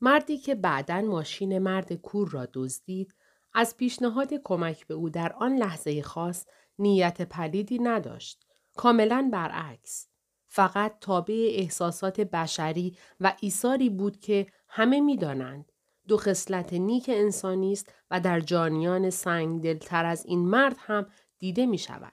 مردی 0.00 0.38
که 0.38 0.54
بعدا 0.54 1.00
ماشین 1.00 1.58
مرد 1.58 1.92
کور 1.92 2.28
را 2.28 2.48
دزدید 2.54 3.14
از 3.52 3.76
پیشنهاد 3.76 4.34
کمک 4.44 4.86
به 4.86 4.94
او 4.94 5.10
در 5.10 5.32
آن 5.32 5.56
لحظه 5.56 6.02
خاص 6.02 6.46
نیت 6.78 7.22
پلیدی 7.22 7.78
نداشت. 7.78 8.46
کاملا 8.76 9.30
برعکس. 9.32 10.08
فقط 10.46 10.98
تابع 11.00 11.50
احساسات 11.54 12.20
بشری 12.20 12.96
و 13.20 13.36
ایثاری 13.40 13.90
بود 13.90 14.20
که 14.20 14.46
همه 14.68 15.00
می‌دانند 15.00 15.72
دو 16.08 16.16
خصلت 16.16 16.72
نیک 16.72 17.08
انسانی 17.08 17.72
است 17.72 17.92
و 18.10 18.20
در 18.20 18.40
جانیان 18.40 19.10
سنگ 19.10 19.62
دلتر 19.62 20.04
از 20.04 20.26
این 20.26 20.38
مرد 20.38 20.76
هم 20.78 21.06
دیده 21.38 21.66
می 21.66 21.78
شود. 21.78 22.12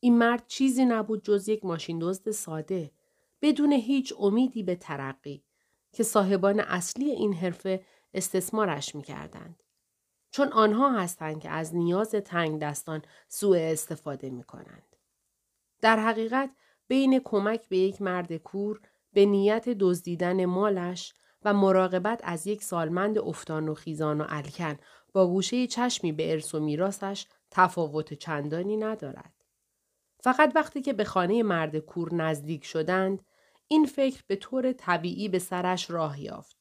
این 0.00 0.18
مرد 0.18 0.46
چیزی 0.46 0.84
نبود 0.84 1.24
جز 1.24 1.48
یک 1.48 1.64
ماشین 1.64 1.98
دزد 1.98 2.30
ساده 2.30 2.90
بدون 3.42 3.72
هیچ 3.72 4.14
امیدی 4.18 4.62
به 4.62 4.76
ترقی 4.76 5.44
که 5.94 6.02
صاحبان 6.02 6.60
اصلی 6.60 7.10
این 7.10 7.34
حرفه 7.34 7.84
استثمارش 8.14 8.94
می 8.94 9.02
کردند. 9.02 9.62
چون 10.30 10.48
آنها 10.48 10.92
هستند 10.92 11.40
که 11.40 11.50
از 11.50 11.76
نیاز 11.76 12.10
تنگ 12.10 12.60
دستان 12.60 13.02
سوء 13.28 13.58
استفاده 13.58 14.30
می 14.30 14.44
کنند. 14.44 14.96
در 15.80 15.96
حقیقت 15.98 16.50
بین 16.88 17.20
کمک 17.24 17.68
به 17.68 17.76
یک 17.76 18.02
مرد 18.02 18.36
کور 18.36 18.80
به 19.12 19.26
نیت 19.26 19.68
دزدیدن 19.68 20.44
مالش 20.44 21.14
و 21.42 21.54
مراقبت 21.54 22.20
از 22.24 22.46
یک 22.46 22.62
سالمند 22.62 23.18
افتان 23.18 23.68
و 23.68 23.74
خیزان 23.74 24.20
و 24.20 24.24
الکن 24.28 24.78
با 25.12 25.26
گوشه 25.26 25.66
چشمی 25.66 26.12
به 26.12 26.32
ارث 26.32 26.54
و 26.54 26.60
میراسش 26.60 27.26
تفاوت 27.50 28.14
چندانی 28.14 28.76
ندارد. 28.76 29.34
فقط 30.20 30.52
وقتی 30.54 30.82
که 30.82 30.92
به 30.92 31.04
خانه 31.04 31.42
مرد 31.42 31.78
کور 31.78 32.14
نزدیک 32.14 32.64
شدند 32.64 33.24
این 33.68 33.86
فکر 33.86 34.22
به 34.26 34.36
طور 34.36 34.72
طبیعی 34.72 35.28
به 35.28 35.38
سرش 35.38 35.90
راه 35.90 36.20
یافت 36.20 36.56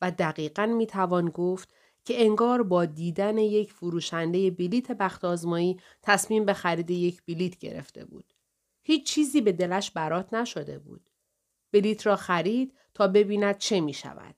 و 0.00 0.10
دقیقا 0.10 0.66
می 0.66 0.86
توان 0.86 1.28
گفت 1.28 1.74
که 2.04 2.24
انگار 2.24 2.62
با 2.62 2.84
دیدن 2.84 3.38
یک 3.38 3.72
فروشنده 3.72 4.50
بلیت 4.50 4.92
بخت 4.92 5.24
آزمایی 5.24 5.80
تصمیم 6.02 6.44
به 6.44 6.52
خرید 6.52 6.90
یک 6.90 7.22
بلیت 7.22 7.58
گرفته 7.58 8.04
بود. 8.04 8.34
هیچ 8.82 9.06
چیزی 9.06 9.40
به 9.40 9.52
دلش 9.52 9.90
برات 9.90 10.34
نشده 10.34 10.78
بود. 10.78 11.10
بلیت 11.72 12.06
را 12.06 12.16
خرید 12.16 12.74
تا 12.94 13.08
ببیند 13.08 13.58
چه 13.58 13.80
می 13.80 13.92
شود. 13.92 14.34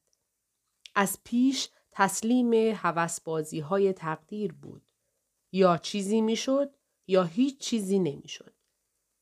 از 0.95 1.19
پیش 1.25 1.69
تسلیم 1.93 2.75
حوسبازی 2.75 3.61
های 3.61 3.93
تقدیر 3.93 4.53
بود. 4.53 4.83
یا 5.53 5.77
چیزی 5.77 6.21
می 6.21 6.37
شد 6.37 6.77
یا 7.07 7.25
هیچ 7.25 7.59
چیزی 7.59 7.99
نمی 7.99 8.29
شد. 8.29 8.55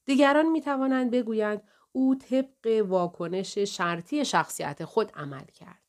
دیگران 0.04 0.50
می 0.50 0.60
توانند 0.60 1.10
بگویند 1.10 1.62
او 1.92 2.14
طبق 2.14 2.84
واکنش 2.88 3.58
شرطی 3.58 4.24
شخصیت 4.24 4.84
خود 4.84 5.12
عمل 5.12 5.44
کرد. 5.44 5.82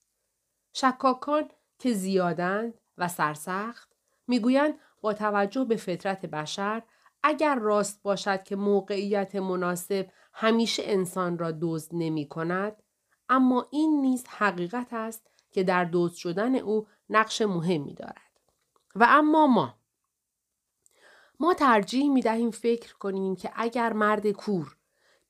شکاکان 0.74 1.50
که 1.80 1.94
زیادند 1.94 2.74
و 2.98 3.08
سرسخت 3.08 3.96
می‌گویند 4.28 4.74
با 5.02 5.14
توجه 5.14 5.66
به 5.66 5.76
فطرت 5.76 6.26
بشر 6.26 6.84
اگر 7.24 7.56
راست 7.56 8.04
باشد 8.04 8.44
که 8.44 8.56
موقعیت 8.56 9.36
مناسب 9.36 10.12
همیشه 10.34 10.84
انسان 10.86 11.38
را 11.38 11.52
دزد 11.62 11.90
نمی 11.94 12.28
کند 12.28 12.84
اما 13.30 13.68
این 13.72 14.02
نیز 14.02 14.26
حقیقت 14.28 14.94
است 14.94 15.28
که 15.52 15.64
در 15.64 15.90
دزد 15.94 16.16
شدن 16.16 16.56
او 16.56 16.88
نقش 17.10 17.42
مهمی 17.42 17.94
دارد 17.94 18.42
و 18.96 19.06
اما 19.10 19.48
ما 19.48 19.78
ما 21.40 21.54
ترجیح 21.54 22.10
می 22.10 22.22
دهیم 22.22 22.52
فکر 22.52 22.94
کنیم 22.94 23.36
که 23.36 23.52
اگر 23.56 23.94
مرد 23.94 24.32
کور 24.32 24.78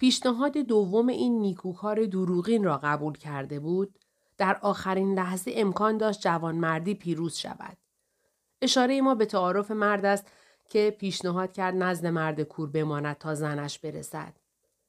پیشنهاد 0.02 0.58
دوم 0.58 1.08
این 1.08 1.40
نیکوکار 1.40 2.06
دروغین 2.06 2.64
را 2.64 2.78
قبول 2.78 3.18
کرده 3.18 3.60
بود 3.60 4.00
در 4.38 4.58
آخرین 4.62 5.14
لحظه 5.14 5.54
امکان 5.56 5.98
داشت 5.98 6.22
جوانمردی 6.22 6.94
پیروز 6.94 7.36
شود. 7.36 7.78
اشاره 8.62 9.02
ما 9.02 9.16
به 9.16 9.26
تعارف 9.26 9.72
مرد 9.72 10.06
است 10.06 10.32
که 10.70 10.96
پیشنهاد 11.00 11.54
کرد 11.54 11.76
نزد 11.76 12.08
مرد 12.08 12.42
کور 12.42 12.70
بماند 12.70 13.18
تا 13.18 13.36
زنش 13.36 13.80
برسد. 13.80 14.34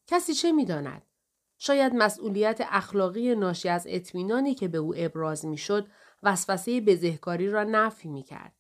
کسی 0.06 0.34
چه 0.34 0.52
می‌داند؟ 0.52 1.02
شاید 1.58 1.94
مسئولیت 1.94 2.60
اخلاقی 2.70 3.34
ناشی 3.34 3.68
از 3.68 3.86
اطمینانی 3.90 4.54
که 4.54 4.68
به 4.68 4.78
او 4.78 4.94
ابراز 4.96 5.46
می‌شد 5.46 5.86
وسوسه 6.22 6.80
بزهکاری 6.80 7.50
را 7.50 7.64
نفی 7.64 8.08
می 8.08 8.22
کرد. 8.22 8.52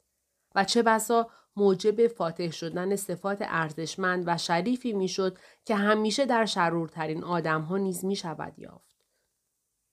و 0.54 0.64
چه 0.64 0.82
بسا 0.82 1.30
موجب 1.56 2.06
فاتح 2.06 2.50
شدن 2.50 2.96
صفات 2.96 3.38
ارزشمند 3.40 4.24
و 4.26 4.38
شریفی 4.38 4.92
می‌شد 4.92 5.38
که 5.64 5.74
همیشه 5.74 6.26
در 6.26 6.46
شرورترین 6.46 7.24
آدمها 7.24 7.76
نیز 7.78 8.04
می 8.04 8.16
شود 8.16 8.58
یافت. 8.58 9.04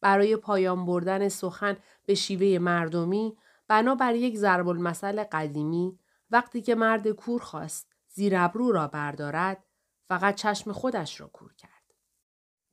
برای 0.01 0.35
پایان 0.35 0.85
بردن 0.85 1.29
سخن 1.29 1.77
به 2.05 2.15
شیوه 2.15 2.59
مردمی 2.59 3.37
بنابر 3.67 4.15
یک 4.15 4.37
ضرب 4.37 4.67
المثل 4.67 5.23
قدیمی 5.23 5.99
وقتی 6.31 6.61
که 6.61 6.75
مرد 6.75 7.07
کور 7.07 7.41
خواست 7.41 7.95
زیر 8.07 8.33
ابرو 8.37 8.71
را 8.71 8.87
بردارد 8.87 9.63
فقط 10.07 10.35
چشم 10.35 10.71
خودش 10.71 11.21
را 11.21 11.27
کور 11.27 11.53
کرد. 11.53 11.71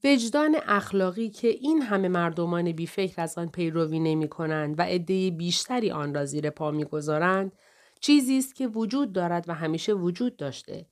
وجدان 0.05 0.57
اخلاقی 0.67 1.31
که 1.31 1.49
این 1.49 1.83
همه 1.83 2.09
مردمان 2.09 2.73
بیفکر 2.73 3.23
از 3.23 3.39
آن 3.39 3.49
پیروی 3.49 4.01
نمی 4.01 4.29
کنند 4.29 4.79
و 4.79 4.83
عده 4.83 5.31
بیشتری 5.31 5.91
آن 5.91 6.15
را 6.15 6.25
زیر 6.25 6.51
پا 6.51 6.71
می‌گذارند 6.71 7.53
چیزی 8.01 8.39
است 8.39 8.55
که 8.55 8.67
وجود 8.67 9.13
دارد 9.13 9.49
و 9.49 9.55
همیشه 9.55 9.93
وجود 9.93 10.37
داشته. 10.37 10.87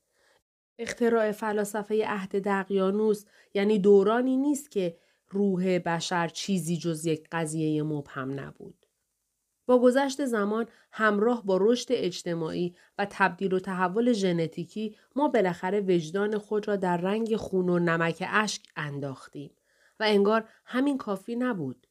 اختراع 0.78 1.32
فلاسفه 1.32 2.04
عهد 2.06 2.42
دقیانوس 2.42 3.24
یعنی 3.54 3.78
دورانی 3.78 4.36
نیست 4.36 4.70
که 4.70 4.96
روح 5.28 5.78
بشر 5.78 6.28
چیزی 6.28 6.76
جز 6.76 7.06
یک 7.06 7.28
قضیه 7.32 7.82
مبهم 7.82 8.40
نبود. 8.40 8.86
با 9.66 9.78
گذشت 9.78 10.24
زمان 10.24 10.66
همراه 10.92 11.44
با 11.44 11.58
رشد 11.60 11.88
اجتماعی 11.90 12.76
و 12.98 13.06
تبدیل 13.10 13.52
و 13.52 13.58
تحول 13.60 14.12
ژنتیکی 14.12 14.96
ما 15.16 15.28
بالاخره 15.28 15.80
وجدان 15.80 16.38
خود 16.38 16.68
را 16.68 16.76
در 16.76 16.96
رنگ 16.96 17.36
خون 17.36 17.68
و 17.68 17.78
نمک 17.78 18.24
اشک 18.28 18.62
انداختیم 18.76 19.50
و 20.00 20.04
انگار 20.06 20.48
همین 20.64 20.98
کافی 20.98 21.36
نبود. 21.36 21.86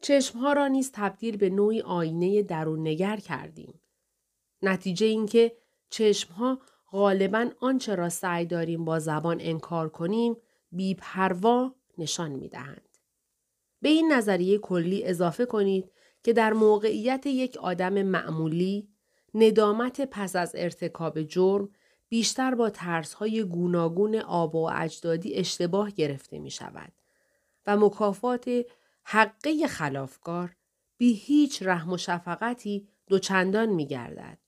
چشمها 0.00 0.52
را 0.52 0.66
نیز 0.66 0.92
تبدیل 0.94 1.36
به 1.36 1.50
نوعی 1.50 1.80
آینه 1.80 2.42
درون 2.42 2.80
نگر 2.88 3.16
کردیم. 3.16 3.80
نتیجه 4.62 5.06
اینکه 5.06 5.56
چشمها 5.90 6.58
غالبا 6.92 7.50
آنچه 7.60 7.94
را 7.94 8.08
سعی 8.08 8.46
داریم 8.46 8.84
با 8.84 8.98
زبان 8.98 9.38
انکار 9.40 9.88
کنیم 9.88 10.36
بیپروا 10.72 11.74
نشان 11.98 12.30
می 12.32 12.48
دهند. 12.48 12.88
به 13.82 13.88
این 13.88 14.12
نظریه 14.12 14.58
کلی 14.58 15.04
اضافه 15.04 15.46
کنید 15.46 15.90
که 16.22 16.32
در 16.32 16.52
موقعیت 16.52 17.26
یک 17.26 17.56
آدم 17.56 18.02
معمولی 18.02 18.88
ندامت 19.34 20.00
پس 20.00 20.36
از 20.36 20.52
ارتکاب 20.54 21.22
جرم 21.22 21.68
بیشتر 22.08 22.54
با 22.54 22.70
ترسهای 22.70 23.44
گوناگون 23.44 24.16
آب 24.16 24.54
و 24.54 24.70
اجدادی 24.74 25.34
اشتباه 25.34 25.90
گرفته 25.90 26.38
می 26.38 26.50
شود 26.50 26.92
و 27.66 27.76
مکافات 27.76 28.50
حقه 29.04 29.66
خلافکار 29.66 30.56
بی 30.96 31.12
هیچ 31.12 31.62
رحم 31.62 31.92
و 31.92 31.96
شفقتی 31.96 32.88
دوچندان 33.06 33.68
می 33.68 33.86
گردد. 33.86 34.38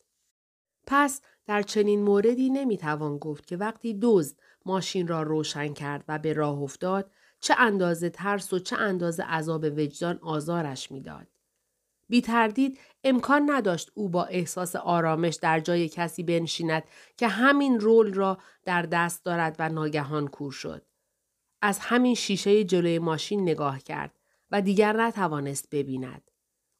پس 0.86 1.20
در 1.46 1.62
چنین 1.62 2.02
موردی 2.02 2.50
نمی 2.50 2.78
توان 2.78 3.18
گفت 3.18 3.46
که 3.46 3.56
وقتی 3.56 3.98
دزد 4.02 4.36
ماشین 4.66 5.08
را 5.08 5.22
روشن 5.22 5.74
کرد 5.74 6.04
و 6.08 6.18
به 6.18 6.32
راه 6.32 6.58
افتاد 6.58 7.10
چه 7.40 7.54
اندازه 7.58 8.10
ترس 8.10 8.52
و 8.52 8.58
چه 8.58 8.76
اندازه 8.76 9.22
عذاب 9.22 9.64
وجدان 9.64 10.18
آزارش 10.22 10.90
می‌داد. 10.90 11.26
بی 12.08 12.20
تردید 12.20 12.78
امکان 13.04 13.50
نداشت 13.50 13.90
او 13.94 14.08
با 14.08 14.24
احساس 14.24 14.76
آرامش 14.76 15.34
در 15.34 15.60
جای 15.60 15.88
کسی 15.88 16.22
بنشیند 16.22 16.82
که 17.16 17.28
همین 17.28 17.80
رول 17.80 18.14
را 18.14 18.38
در 18.64 18.82
دست 18.82 19.24
دارد 19.24 19.56
و 19.58 19.68
ناگهان 19.68 20.28
کور 20.28 20.52
شد. 20.52 20.86
از 21.62 21.78
همین 21.78 22.14
شیشه 22.14 22.64
جلوی 22.64 22.98
ماشین 22.98 23.42
نگاه 23.42 23.78
کرد 23.78 24.18
و 24.50 24.62
دیگر 24.62 24.96
نتوانست 24.96 25.70
ببیند. 25.70 26.30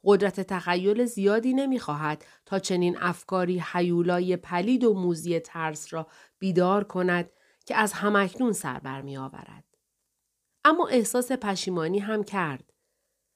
قدرت 0.07 0.41
تخیل 0.41 1.05
زیادی 1.05 1.55
نمی‌خواهد 1.55 2.25
تا 2.47 2.59
چنین 2.59 2.97
افکاری 3.01 3.59
حیولای 3.59 4.37
پلید 4.37 4.85
و 4.85 4.95
موزی 4.95 5.41
ترس 5.41 5.93
را 5.93 6.07
بیدار 6.39 6.85
کند 6.85 7.31
که 7.67 7.77
از 7.77 7.93
همکنون 7.93 8.53
سر 8.53 8.79
برمی 8.79 9.17
آورد. 9.17 9.65
اما 10.65 10.87
احساس 10.87 11.33
پشیمانی 11.33 11.99
هم 11.99 12.25
کرد. 12.25 12.73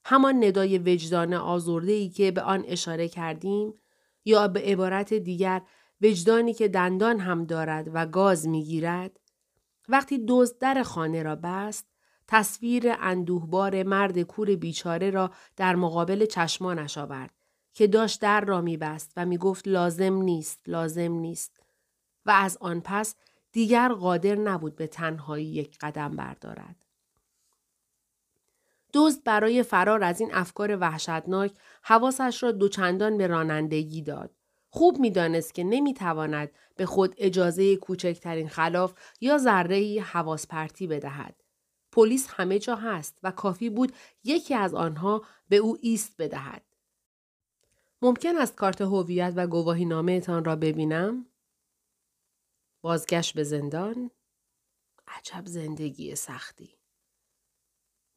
همان 0.04 0.44
ندای 0.44 0.78
وجدان 0.78 1.34
آزرده 1.34 1.92
ای 1.92 2.08
که 2.08 2.30
به 2.30 2.42
آن 2.42 2.64
اشاره 2.66 3.08
کردیم 3.08 3.74
یا 4.24 4.48
به 4.48 4.60
عبارت 4.60 5.14
دیگر 5.14 5.62
وجدانی 6.00 6.54
که 6.54 6.68
دندان 6.68 7.20
هم 7.20 7.44
دارد 7.44 7.90
و 7.94 8.06
گاز 8.06 8.48
می‌گیرد 8.48 9.20
وقتی 9.88 10.24
دزد 10.28 10.58
در 10.58 10.82
خانه 10.82 11.22
را 11.22 11.36
بست 11.36 11.89
تصویر 12.32 12.94
اندوهبار 13.00 13.82
مرد 13.82 14.18
کور 14.22 14.56
بیچاره 14.56 15.10
را 15.10 15.30
در 15.56 15.76
مقابل 15.76 16.26
چشمانش 16.26 16.98
آورد 16.98 17.30
که 17.74 17.86
داشت 17.86 18.20
در 18.20 18.40
را 18.40 18.60
میبست 18.60 19.12
و 19.16 19.26
می‌گفت 19.26 19.68
لازم 19.68 20.14
نیست 20.14 20.60
لازم 20.66 21.12
نیست 21.12 21.60
و 22.26 22.30
از 22.30 22.58
آن 22.60 22.80
پس 22.84 23.14
دیگر 23.52 23.88
قادر 23.88 24.34
نبود 24.34 24.76
به 24.76 24.86
تنهایی 24.86 25.46
یک 25.46 25.78
قدم 25.80 26.16
بردارد 26.16 26.86
دزد 28.94 29.24
برای 29.24 29.62
فرار 29.62 30.04
از 30.04 30.20
این 30.20 30.34
افکار 30.34 30.76
وحشتناک 30.76 31.52
حواسش 31.82 32.42
را 32.42 32.52
دوچندان 32.52 33.18
به 33.18 33.26
رانندگی 33.26 34.02
داد. 34.02 34.30
خوب 34.68 34.98
می‌دانست 34.98 35.54
که 35.54 35.64
نمی‌تواند 35.64 36.50
به 36.76 36.86
خود 36.86 37.14
اجازه 37.18 37.76
کوچکترین 37.76 38.48
خلاف 38.48 38.94
یا 39.20 39.38
ذره 39.38 40.00
حواس 40.00 40.46
پرتی 40.46 40.86
بدهد. 40.86 41.39
پلیس 41.92 42.26
همه 42.30 42.58
جا 42.58 42.74
هست 42.76 43.18
و 43.22 43.30
کافی 43.30 43.70
بود 43.70 43.92
یکی 44.24 44.54
از 44.54 44.74
آنها 44.74 45.24
به 45.48 45.56
او 45.56 45.78
ایست 45.80 46.14
بدهد. 46.18 46.62
ممکن 48.02 48.36
است 48.36 48.56
کارت 48.56 48.80
هویت 48.80 49.32
و 49.36 49.46
گواهی 49.46 49.84
نامه 49.84 50.20
را 50.20 50.56
ببینم؟ 50.56 51.26
بازگشت 52.80 53.34
به 53.34 53.42
زندان؟ 53.42 54.10
عجب 55.06 55.46
زندگی 55.46 56.14
سختی. 56.14 56.78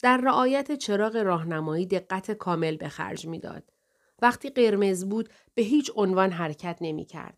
در 0.02 0.18
رعایت 0.18 0.72
چراغ 0.72 1.16
راهنمایی 1.16 1.86
دقت 1.86 2.32
کامل 2.32 2.78
به 2.78 2.90
خرج 2.90 3.28
می‌داد. 3.28 3.72
وقتی 4.22 4.50
قرمز 4.50 5.06
بود 5.06 5.30
به 5.54 5.62
هیچ 5.62 5.92
عنوان 5.96 6.32
حرکت 6.32 6.78
نمی 6.82 7.06
کرد. 7.06 7.38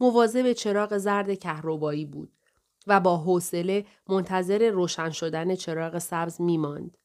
مواظب 0.00 0.52
چراغ 0.52 0.98
زرد 0.98 1.38
کهربایی 1.38 2.04
بود 2.04 2.32
و 2.86 3.00
با 3.00 3.16
حوصله 3.16 3.84
منتظر 4.08 4.70
روشن 4.70 5.10
شدن 5.10 5.54
چراغ 5.54 5.98
سبز 5.98 6.40
می 6.40 6.58
ماند. 6.58 6.98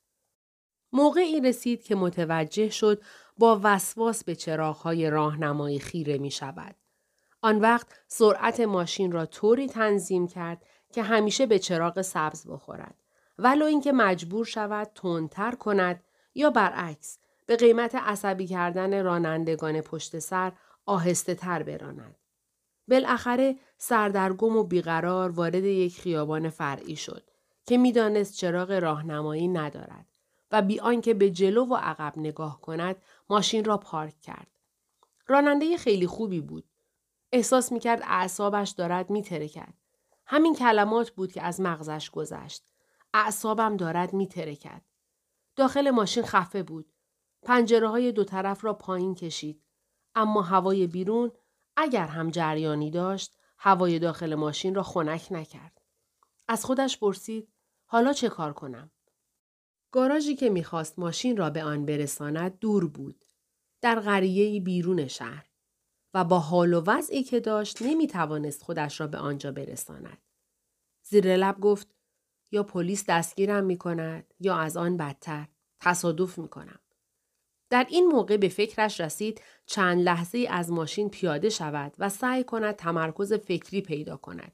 موقعی 0.93 1.41
رسید 1.41 1.83
که 1.83 1.95
متوجه 1.95 2.69
شد 2.69 3.01
با 3.37 3.59
وسواس 3.63 4.23
به 4.23 4.35
چراغهای 4.35 5.09
راهنمایی 5.09 5.79
خیره 5.79 6.17
می 6.17 6.31
شود. 6.31 6.75
آن 7.41 7.59
وقت 7.59 7.87
سرعت 8.07 8.59
ماشین 8.59 9.11
را 9.11 9.25
طوری 9.25 9.67
تنظیم 9.67 10.27
کرد 10.27 10.65
که 10.93 11.03
همیشه 11.03 11.45
به 11.45 11.59
چراغ 11.59 12.01
سبز 12.01 12.47
بخورد. 12.47 12.95
ولو 13.39 13.65
اینکه 13.65 13.91
مجبور 13.91 14.45
شود 14.45 14.91
تندتر 14.95 15.51
کند 15.51 16.03
یا 16.35 16.49
برعکس 16.49 17.17
به 17.45 17.55
قیمت 17.55 17.95
عصبی 17.95 18.47
کردن 18.47 19.03
رانندگان 19.03 19.81
پشت 19.81 20.19
سر 20.19 20.51
آهسته 20.85 21.35
تر 21.35 21.63
براند. 21.63 22.15
بالاخره 22.91 23.55
سردرگم 23.77 24.57
و 24.57 24.63
بیقرار 24.63 25.31
وارد 25.31 25.63
یک 25.63 25.99
خیابان 25.99 26.49
فرعی 26.49 26.95
شد 26.95 27.29
که 27.65 27.77
می‌دانست 27.77 28.33
چراغ 28.33 28.71
راهنمایی 28.71 29.47
ندارد 29.47 30.05
و 30.51 30.61
بی 30.61 30.79
آنکه 30.79 31.13
به 31.13 31.29
جلو 31.29 31.65
و 31.65 31.75
عقب 31.75 32.13
نگاه 32.17 32.61
کند 32.61 32.95
ماشین 33.29 33.65
را 33.65 33.77
پارک 33.77 34.21
کرد. 34.21 34.47
راننده 35.27 35.77
خیلی 35.77 36.07
خوبی 36.07 36.41
بود. 36.41 36.63
احساس 37.31 37.71
می‌کرد 37.71 38.01
اعصابش 38.03 38.69
دارد 38.69 39.09
میترکد. 39.09 39.73
همین 40.25 40.55
کلمات 40.55 41.11
بود 41.11 41.31
که 41.31 41.41
از 41.41 41.61
مغزش 41.61 42.09
گذشت. 42.09 42.63
اعصابم 43.13 43.77
دارد 43.77 44.13
میترکد. 44.13 44.81
داخل 45.55 45.89
ماشین 45.89 46.23
خفه 46.23 46.63
بود. 46.63 46.93
پنجره 47.43 47.89
های 47.89 48.11
دو 48.11 48.23
طرف 48.23 48.65
را 48.65 48.73
پایین 48.73 49.15
کشید. 49.15 49.61
اما 50.15 50.41
هوای 50.41 50.87
بیرون 50.87 51.31
اگر 51.81 52.07
هم 52.07 52.29
جریانی 52.31 52.91
داشت 52.91 53.37
هوای 53.57 53.99
داخل 53.99 54.35
ماشین 54.35 54.75
را 54.75 54.83
خنک 54.83 55.27
نکرد. 55.31 55.81
از 56.47 56.65
خودش 56.65 56.99
پرسید 56.99 57.53
حالا 57.85 58.13
چه 58.13 58.29
کار 58.29 58.53
کنم؟ 58.53 58.91
گاراژی 59.91 60.35
که 60.35 60.49
می‌خواست 60.49 60.99
ماشین 60.99 61.37
را 61.37 61.49
به 61.49 61.63
آن 61.63 61.85
برساند 61.85 62.59
دور 62.59 62.87
بود. 62.87 63.25
در 63.81 63.99
قریه 63.99 64.59
بیرون 64.59 65.07
شهر. 65.07 65.45
و 66.13 66.23
با 66.23 66.39
حال 66.39 66.73
و 66.73 66.83
وضعی 66.87 67.23
که 67.23 67.39
داشت 67.39 67.81
نمی‌توانست 67.81 68.63
خودش 68.63 69.01
را 69.01 69.07
به 69.07 69.17
آنجا 69.17 69.51
برساند. 69.51 70.17
زیر 71.03 71.37
لب 71.37 71.59
گفت 71.59 71.87
یا 72.51 72.63
پلیس 72.63 73.05
دستگیرم 73.07 73.63
می 73.63 73.77
کند 73.77 74.33
یا 74.39 74.55
از 74.55 74.77
آن 74.77 74.97
بدتر 74.97 75.47
تصادف 75.79 76.37
می 76.37 76.47
کنم. 76.47 76.79
در 77.71 77.87
این 77.89 78.07
موقع 78.07 78.37
به 78.37 78.49
فکرش 78.49 79.01
رسید 79.01 79.41
چند 79.65 80.01
لحظه 80.01 80.47
از 80.49 80.71
ماشین 80.71 81.09
پیاده 81.09 81.49
شود 81.49 81.93
و 81.99 82.09
سعی 82.09 82.43
کند 82.43 82.75
تمرکز 82.75 83.33
فکری 83.33 83.81
پیدا 83.81 84.17
کند. 84.17 84.51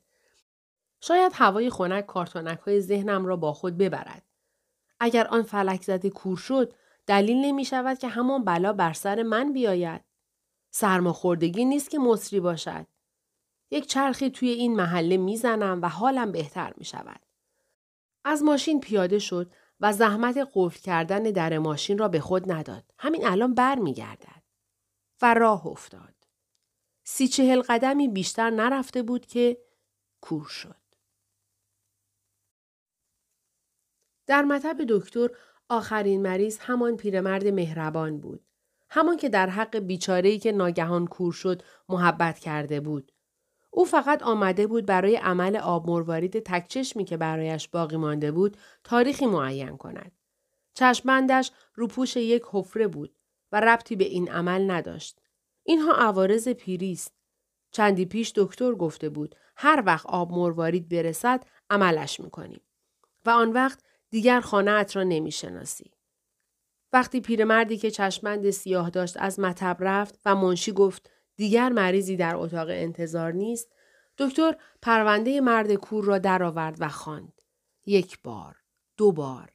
شاید 1.02 1.32
هوای 1.36 1.70
خنک 1.70 2.06
کارتونک 2.06 2.60
های 2.60 2.82
ذهنم 2.82 3.26
را 3.26 3.36
با 3.36 3.54
خود 3.54 3.78
ببرد. 3.78 4.24
اگر 5.00 5.28
آن 5.28 5.42
فلک 5.42 5.84
زده 5.84 6.10
کور 6.10 6.38
شد 6.38 6.74
دلیل 7.08 7.38
نمی 7.38 7.66
شود 7.66 7.98
که 7.98 8.08
همان 8.08 8.46
بلا 8.46 8.74
بر 8.74 8.94
سر 8.94 9.24
من 9.24 9.54
بیاید. 9.54 10.02
سرماخوردگی 10.72 11.66
نیست 11.66 11.90
که 11.90 12.00
مصری 12.00 12.40
باشد. 12.40 12.86
یک 13.72 13.86
چرخی 13.86 14.30
توی 14.30 14.50
این 14.50 14.76
محله 14.76 15.18
می‌زنم 15.18 15.80
و 15.82 15.90
حالم 15.90 16.32
بهتر 16.32 16.74
می 16.78 16.86
شود. 16.86 17.20
از 18.26 18.44
ماشین 18.44 18.80
پیاده 18.80 19.20
شد 19.20 19.52
و 19.80 19.94
زحمت 19.94 20.50
قفل 20.54 20.80
کردن 20.80 21.24
در 21.24 21.58
ماشین 21.58 21.98
را 21.98 22.08
به 22.08 22.20
خود 22.20 22.52
نداد. 22.52 22.84
همین 23.00 23.28
الان 23.28 23.54
بر 23.54 23.76
می 23.76 23.94
گردد. 23.94 24.44
و 25.22 25.34
راه 25.34 25.68
افتاد. 25.68 26.14
سی 27.04 27.28
چهل 27.28 27.62
قدمی 27.62 28.08
بیشتر 28.08 28.50
نرفته 28.50 29.04
بود 29.04 29.26
که 29.26 29.58
کور 30.22 30.46
شد. 30.46 30.76
در 34.28 34.42
مطب 34.42 34.78
دکتر 34.90 35.30
آخرین 35.70 36.22
مریض 36.22 36.58
همان 36.60 36.98
پیرمرد 36.98 37.48
مهربان 37.48 38.20
بود. 38.20 38.46
همان 38.90 39.18
که 39.18 39.30
در 39.30 39.50
حق 39.50 39.78
بیچاره‌ای 39.78 40.40
که 40.40 40.52
ناگهان 40.52 41.08
کور 41.08 41.34
شد 41.34 41.64
محبت 41.90 42.40
کرده 42.40 42.80
بود. 42.80 43.12
او 43.70 43.86
فقط 43.86 44.24
آمده 44.24 44.68
بود 44.68 44.86
برای 44.86 45.16
عمل 45.16 45.58
آب 45.58 45.90
مروارید 45.90 46.40
تکچشمی 46.40 47.06
که 47.06 47.18
برایش 47.18 47.68
باقی 47.68 47.98
مانده 47.98 48.32
بود 48.32 48.58
تاریخی 48.84 49.26
معین 49.26 49.78
کند. 49.78 50.12
چشمندش 50.74 51.52
روپوش 51.74 52.16
یک 52.16 52.44
حفره 52.52 52.88
بود 52.88 53.16
و 53.52 53.60
ربطی 53.60 53.96
به 53.96 54.06
این 54.06 54.32
عمل 54.32 54.72
نداشت. 54.72 55.20
اینها 55.64 55.94
عوارض 55.94 56.48
پیری 56.48 56.92
است. 56.92 57.14
چندی 57.72 58.06
پیش 58.06 58.34
دکتر 58.36 58.76
گفته 58.76 59.10
بود 59.10 59.36
هر 59.56 59.84
وقت 59.86 60.06
آب 60.06 60.32
مروارید 60.32 60.90
برسد 60.90 61.44
عملش 61.70 62.20
می‌کنیم. 62.20 62.62
و 63.26 63.30
آن 63.30 63.52
وقت 63.52 63.84
دیگر 64.10 64.42
خانه 64.42 64.72
ات 64.72 64.96
را 64.96 65.04
نمی‌شناسی. 65.04 65.92
وقتی 66.94 67.22
پیرمردی 67.22 67.78
که 67.78 67.92
چشمند 67.92 68.50
سیاه 68.50 68.90
داشت 68.90 69.18
از 69.20 69.40
مطب 69.40 69.78
رفت 69.80 70.20
و 70.26 70.36
منشی 70.36 70.72
گفت 70.72 71.10
دیگر 71.38 71.70
مریضی 71.70 72.18
در 72.18 72.36
اتاق 72.36 72.68
انتظار 72.70 73.32
نیست 73.32 73.72
دکتر 74.18 74.56
پرونده 74.82 75.42
مرد 75.42 75.74
کور 75.74 76.06
را 76.06 76.18
درآورد 76.18 76.78
و 76.80 76.90
خواند 76.90 77.42
یک 77.86 78.20
بار 78.24 78.56
دو 78.98 79.12
بار 79.12 79.52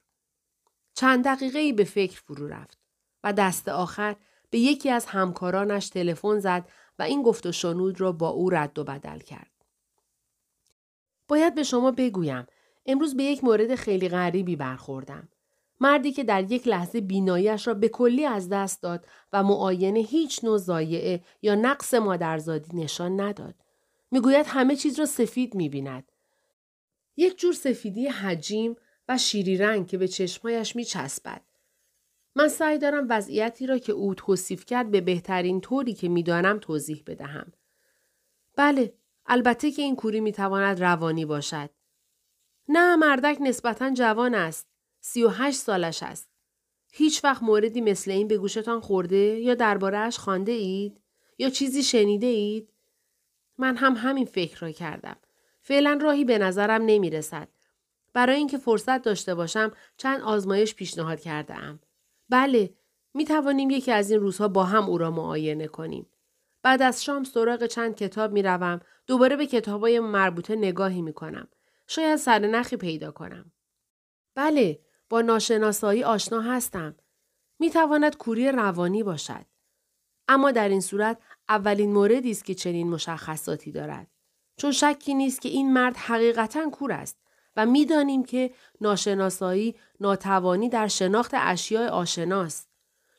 چند 0.93 1.25
دقیقه 1.25 1.59
ای 1.59 1.73
به 1.73 1.83
فکر 1.83 2.21
فرو 2.21 2.47
رفت 2.47 2.77
و 3.23 3.33
دست 3.33 3.69
آخر 3.69 4.15
به 4.49 4.59
یکی 4.59 4.89
از 4.89 5.05
همکارانش 5.05 5.89
تلفن 5.89 6.39
زد 6.39 6.69
و 6.99 7.03
این 7.03 7.23
گفت 7.23 7.45
و 7.45 7.51
شنود 7.51 8.01
را 8.01 8.11
با 8.11 8.29
او 8.29 8.49
رد 8.49 8.79
و 8.79 8.83
بدل 8.83 9.19
کرد. 9.19 9.51
باید 11.27 11.55
به 11.55 11.63
شما 11.63 11.91
بگویم 11.91 12.47
امروز 12.85 13.17
به 13.17 13.23
یک 13.23 13.43
مورد 13.43 13.75
خیلی 13.75 14.09
غریبی 14.09 14.55
برخوردم. 14.55 15.29
مردی 15.83 16.11
که 16.11 16.23
در 16.23 16.51
یک 16.51 16.67
لحظه 16.67 17.01
بینایش 17.01 17.67
را 17.67 17.73
به 17.73 17.89
کلی 17.89 18.25
از 18.25 18.49
دست 18.49 18.81
داد 18.81 19.05
و 19.33 19.43
معاینه 19.43 19.99
هیچ 19.99 20.43
نوع 20.43 20.57
زایعه 20.57 21.23
یا 21.41 21.55
نقص 21.55 21.93
مادرزادی 21.93 22.77
نشان 22.77 23.21
نداد. 23.21 23.55
می‌گوید 24.11 24.45
همه 24.49 24.75
چیز 24.75 24.99
را 24.99 25.05
سفید 25.05 25.55
می‌بیند. 25.55 26.11
یک 27.17 27.37
جور 27.37 27.53
سفیدی 27.53 28.07
حجیم 28.07 28.75
و 29.09 29.17
شیری 29.17 29.57
رنگ 29.57 29.87
که 29.87 29.97
به 29.97 30.07
چشمایش 30.07 30.75
میچسبد. 30.75 31.41
من 32.35 32.47
سعی 32.47 32.77
دارم 32.77 33.07
وضعیتی 33.09 33.67
را 33.67 33.77
که 33.77 33.91
او 33.91 34.15
توصیف 34.15 34.65
کرد 34.65 34.91
به 34.91 35.01
بهترین 35.01 35.61
طوری 35.61 35.93
که 35.93 36.09
می‌دانم 36.09 36.59
توضیح 36.59 37.03
بدهم. 37.07 37.53
بله، 38.55 38.93
البته 39.25 39.71
که 39.71 39.81
این 39.81 39.95
کوری 39.95 40.19
می‌تواند 40.19 40.83
روانی 40.83 41.25
باشد. 41.25 41.69
نه 42.69 42.95
مردک 42.95 43.37
نسبتا 43.41 43.89
جوان 43.89 44.35
است. 44.35 44.72
سی 45.05 45.23
و 45.23 45.29
هشت 45.29 45.57
سالش 45.57 46.03
است. 46.03 46.29
هیچ 46.93 47.23
وقت 47.23 47.43
موردی 47.43 47.81
مثل 47.81 48.11
این 48.11 48.27
به 48.27 48.37
گوشتان 48.37 48.79
خورده 48.79 49.15
یا 49.15 49.55
دربارهش 49.55 50.17
خانده 50.17 50.51
اید؟ 50.51 51.01
یا 51.37 51.49
چیزی 51.49 51.83
شنیده 51.83 52.27
اید؟ 52.27 52.73
من 53.57 53.77
هم 53.77 53.93
همین 53.97 54.25
فکر 54.25 54.59
را 54.59 54.71
کردم. 54.71 55.17
فعلا 55.61 55.99
راهی 56.01 56.25
به 56.25 56.37
نظرم 56.37 56.81
نمی 56.85 57.09
رسد. 57.09 57.47
برای 58.13 58.35
اینکه 58.35 58.57
فرصت 58.57 59.01
داشته 59.01 59.35
باشم 59.35 59.71
چند 59.97 60.21
آزمایش 60.21 60.75
پیشنهاد 60.75 61.19
کرده 61.19 61.55
ام. 61.55 61.79
بله، 62.29 62.73
می 63.13 63.25
توانیم 63.25 63.69
یکی 63.69 63.91
از 63.91 64.11
این 64.11 64.19
روزها 64.19 64.47
با 64.47 64.63
هم 64.63 64.83
او 64.83 64.97
را 64.97 65.11
معاینه 65.11 65.67
کنیم. 65.67 66.09
بعد 66.61 66.81
از 66.81 67.03
شام 67.03 67.23
سراغ 67.23 67.65
چند 67.65 67.95
کتاب 67.95 68.31
می 68.31 68.41
روم. 68.41 68.81
دوباره 69.07 69.35
به 69.35 69.45
کتابای 69.47 69.99
مربوطه 69.99 70.55
نگاهی 70.55 71.01
می 71.01 71.13
کنم. 71.13 71.47
شاید 71.87 72.15
سرنخی 72.15 72.77
پیدا 72.77 73.11
کنم. 73.11 73.51
بله، 74.35 74.79
با 75.13 75.21
ناشناسایی 75.21 76.03
آشنا 76.03 76.41
هستم. 76.41 76.95
می 77.59 77.69
تواند 77.69 78.17
کوری 78.17 78.51
روانی 78.51 79.03
باشد. 79.03 79.45
اما 80.27 80.51
در 80.51 80.69
این 80.69 80.81
صورت 80.81 81.17
اولین 81.49 81.93
موردی 81.93 82.31
است 82.31 82.45
که 82.45 82.55
چنین 82.55 82.89
مشخصاتی 82.89 83.71
دارد. 83.71 84.07
چون 84.57 84.71
شکی 84.71 85.13
نیست 85.13 85.41
که 85.41 85.49
این 85.49 85.73
مرد 85.73 85.97
حقیقتا 85.97 86.69
کور 86.69 86.91
است 86.91 87.17
و 87.55 87.65
می‌دانیم 87.65 88.23
که 88.23 88.51
ناشناسایی 88.81 89.75
ناتوانی 89.99 90.69
در 90.69 90.87
شناخت 90.87 91.31
اشیاء 91.33 91.89
آشناست. 91.89 92.69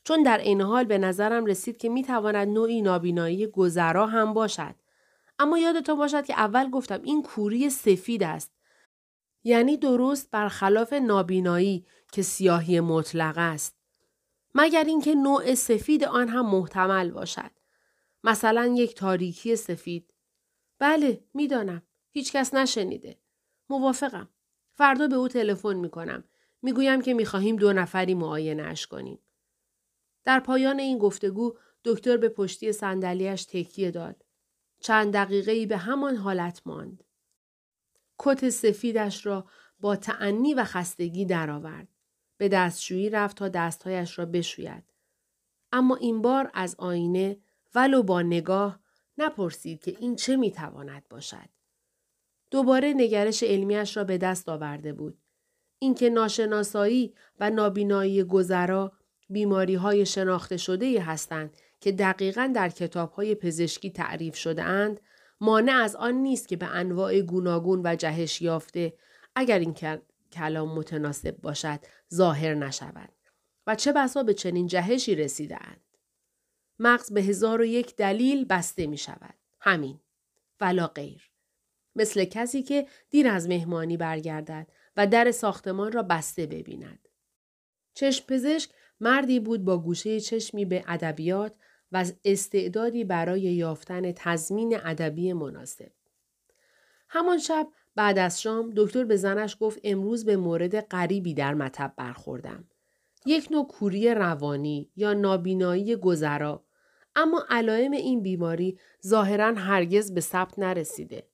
چون 0.04 0.22
در 0.22 0.38
این 0.38 0.60
حال 0.60 0.84
به 0.84 0.98
نظرم 0.98 1.46
رسید 1.46 1.76
که 1.76 1.88
می‌تواند 1.88 2.48
نوعی 2.48 2.82
نابینایی 2.82 3.46
گذرا 3.46 4.06
هم 4.06 4.32
باشد. 4.34 4.74
اما 5.38 5.58
یادتان 5.58 5.96
باشد 5.96 6.24
که 6.24 6.34
اول 6.34 6.70
گفتم 6.70 7.00
این 7.02 7.22
کوری 7.22 7.70
سفید 7.70 8.22
است. 8.22 8.53
یعنی 9.44 9.76
درست 9.76 10.30
برخلاف 10.30 10.92
نابینایی 10.92 11.86
که 12.12 12.22
سیاهی 12.22 12.80
مطلق 12.80 13.34
است. 13.38 13.76
مگر 14.54 14.84
اینکه 14.84 15.14
نوع 15.14 15.54
سفید 15.54 16.04
آن 16.04 16.28
هم 16.28 16.46
محتمل 16.46 17.10
باشد. 17.10 17.50
مثلا 18.24 18.66
یک 18.66 18.94
تاریکی 18.94 19.56
سفید. 19.56 20.14
بله 20.78 21.24
می‌دانم. 21.34 21.82
هیچکس 22.10 22.54
نشنیده. 22.54 23.18
موافقم. 23.68 24.28
فردا 24.72 25.06
به 25.06 25.16
او 25.16 25.28
تلفن 25.28 25.76
می 25.76 25.90
کنم. 25.90 26.24
می‌گویم 26.62 27.00
که 27.00 27.14
می‌خواهیم 27.14 27.56
دو 27.56 27.72
نفری 27.72 28.14
معاینه 28.14 28.62
اش 28.62 28.86
کنیم. 28.86 29.18
در 30.24 30.40
پایان 30.40 30.78
این 30.78 30.98
گفتگو 30.98 31.56
دکتر 31.84 32.16
به 32.16 32.28
پشتی 32.28 32.72
صندلیاش 32.72 33.44
تکیه 33.44 33.90
داد. 33.90 34.24
چند 34.80 35.12
دقیقه 35.12 35.52
ای 35.52 35.66
به 35.66 35.76
همان 35.76 36.16
حالت 36.16 36.62
ماند. 36.66 37.04
کت 38.18 38.48
سفیدش 38.48 39.26
را 39.26 39.46
با 39.80 39.96
تعنی 39.96 40.54
و 40.54 40.64
خستگی 40.64 41.24
درآورد. 41.24 41.88
به 42.38 42.48
دستشویی 42.48 43.10
رفت 43.10 43.36
تا 43.36 43.48
دستهایش 43.48 44.18
را 44.18 44.26
بشوید. 44.26 44.84
اما 45.72 45.96
این 45.96 46.22
بار 46.22 46.50
از 46.54 46.74
آینه 46.78 47.38
ولو 47.74 48.02
با 48.02 48.22
نگاه 48.22 48.80
نپرسید 49.18 49.80
که 49.80 49.96
این 50.00 50.16
چه 50.16 50.36
می‌تواند 50.36 51.02
باشد. 51.10 51.48
دوباره 52.50 52.92
نگرش 52.96 53.42
علمیش 53.42 53.96
را 53.96 54.04
به 54.04 54.18
دست 54.18 54.48
آورده 54.48 54.92
بود. 54.92 55.18
اینکه 55.78 56.10
ناشناسایی 56.10 57.14
و 57.40 57.50
نابینایی 57.50 58.24
گذرا 58.24 58.92
بیماری 59.30 59.74
های 59.74 60.06
شناخته 60.06 60.56
شده 60.56 61.00
هستند 61.00 61.56
که 61.80 61.92
دقیقا 61.92 62.52
در 62.54 62.68
کتاب 62.68 63.12
های 63.12 63.34
پزشکی 63.34 63.90
تعریف 63.90 64.36
شده 64.36 64.62
اند 64.62 65.00
مانع 65.40 65.72
از 65.72 65.96
آن 65.96 66.14
نیست 66.14 66.48
که 66.48 66.56
به 66.56 66.66
انواع 66.66 67.20
گوناگون 67.20 67.80
و 67.84 67.96
جهش 67.96 68.42
یافته 68.42 68.94
اگر 69.34 69.58
این 69.58 69.74
کلام 70.32 70.78
متناسب 70.78 71.36
باشد 71.36 71.80
ظاهر 72.14 72.54
نشود 72.54 73.12
و 73.66 73.74
چه 73.74 73.92
بسا 73.92 74.22
به 74.22 74.34
چنین 74.34 74.66
جهشی 74.66 75.14
رسیده 75.14 75.68
اند. 75.68 75.80
مغز 76.78 77.12
به 77.12 77.22
هزار 77.22 77.60
و 77.60 77.64
یک 77.64 77.96
دلیل 77.96 78.44
بسته 78.44 78.86
می 78.86 78.98
شود. 78.98 79.34
همین. 79.60 80.00
ولا 80.60 80.86
غیر. 80.86 81.30
مثل 81.96 82.24
کسی 82.24 82.62
که 82.62 82.86
دیر 83.10 83.28
از 83.28 83.48
مهمانی 83.48 83.96
برگردد 83.96 84.68
و 84.96 85.06
در 85.06 85.30
ساختمان 85.30 85.92
را 85.92 86.02
بسته 86.02 86.46
ببیند. 86.46 87.08
چشم 87.94 88.26
پزشک 88.26 88.70
مردی 89.00 89.40
بود 89.40 89.64
با 89.64 89.78
گوشه 89.78 90.20
چشمی 90.20 90.64
به 90.64 90.84
ادبیات 90.86 91.54
و 91.94 92.04
استعدادی 92.24 93.04
برای 93.04 93.40
یافتن 93.40 94.12
تضمین 94.12 94.78
ادبی 94.84 95.32
مناسب. 95.32 95.92
همان 97.08 97.38
شب 97.38 97.68
بعد 97.96 98.18
از 98.18 98.42
شام 98.42 98.72
دکتر 98.76 99.04
به 99.04 99.16
زنش 99.16 99.56
گفت 99.60 99.80
امروز 99.84 100.24
به 100.24 100.36
مورد 100.36 100.80
غریبی 100.80 101.34
در 101.34 101.54
مطب 101.54 101.92
برخوردم. 101.96 102.64
یک 103.26 103.48
نوع 103.50 103.66
کوری 103.66 104.14
روانی 104.14 104.90
یا 104.96 105.12
نابینایی 105.12 105.96
گذرا 105.96 106.64
اما 107.16 107.46
علائم 107.50 107.92
این 107.92 108.22
بیماری 108.22 108.78
ظاهرا 109.06 109.54
هرگز 109.54 110.14
به 110.14 110.20
ثبت 110.20 110.58
نرسیده. 110.58 111.28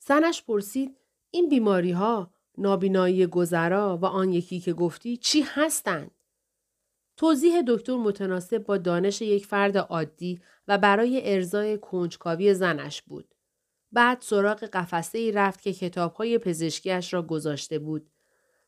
زنش 0.00 0.42
پرسید 0.42 0.96
این 1.30 1.48
بیماری 1.48 1.90
ها 1.90 2.30
نابینایی 2.58 3.26
گذرا 3.26 3.98
و 4.02 4.04
آن 4.04 4.32
یکی 4.32 4.60
که 4.60 4.72
گفتی 4.72 5.16
چی 5.16 5.40
هستند؟ 5.40 6.10
توضیح 7.18 7.62
دکتر 7.66 7.96
متناسب 7.96 8.58
با 8.58 8.76
دانش 8.76 9.22
یک 9.22 9.46
فرد 9.46 9.76
عادی 9.76 10.40
و 10.68 10.78
برای 10.78 11.34
ارزای 11.34 11.78
کنجکاوی 11.78 12.54
زنش 12.54 13.02
بود. 13.02 13.34
بعد 13.92 14.20
سراغ 14.20 14.64
قفسه 14.64 15.18
ای 15.18 15.32
رفت 15.32 15.62
که 15.62 15.72
کتابهای 15.72 16.38
پزشکیش 16.38 17.14
را 17.14 17.22
گذاشته 17.22 17.78
بود. 17.78 18.10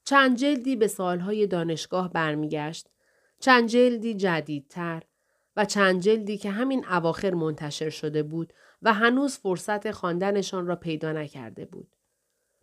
چند 0.05 0.37
جلدی 0.37 0.77
به 0.77 0.87
سالهای 0.87 1.47
دانشگاه 1.47 2.13
برمیگشت. 2.13 2.89
چند 3.41 3.69
جلدی 3.69 4.15
جدیدتر 4.15 5.03
و 5.57 5.65
چند 5.65 6.01
جلدی 6.01 6.39
که 6.39 6.51
همین 6.51 6.87
اواخر 6.87 7.35
منتشر 7.35 7.91
شده 7.91 8.23
بود 8.23 8.53
و 8.83 8.93
هنوز 8.93 9.39
فرصت 9.39 9.91
خواندنشان 9.91 10.67
را 10.67 10.77
پیدا 10.77 11.13
نکرده 11.13 11.65
بود. 11.65 11.97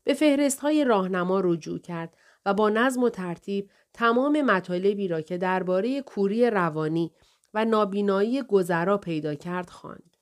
به 0.04 0.14
فهرست 0.14 0.60
های 0.60 0.84
راهنما 0.84 1.40
رجوع 1.40 1.80
کرد 1.80 2.18
و 2.48 2.54
با 2.54 2.70
نظم 2.70 3.04
و 3.04 3.10
ترتیب 3.10 3.70
تمام 3.94 4.42
مطالبی 4.42 5.08
را 5.08 5.22
که 5.22 5.38
درباره 5.38 6.02
کوری 6.02 6.50
روانی 6.50 7.12
و 7.54 7.66
نابینایی 7.66 8.42
گذرا 8.42 8.98
پیدا 8.98 9.36
کرد 9.36 9.70
خواند. 9.70 10.18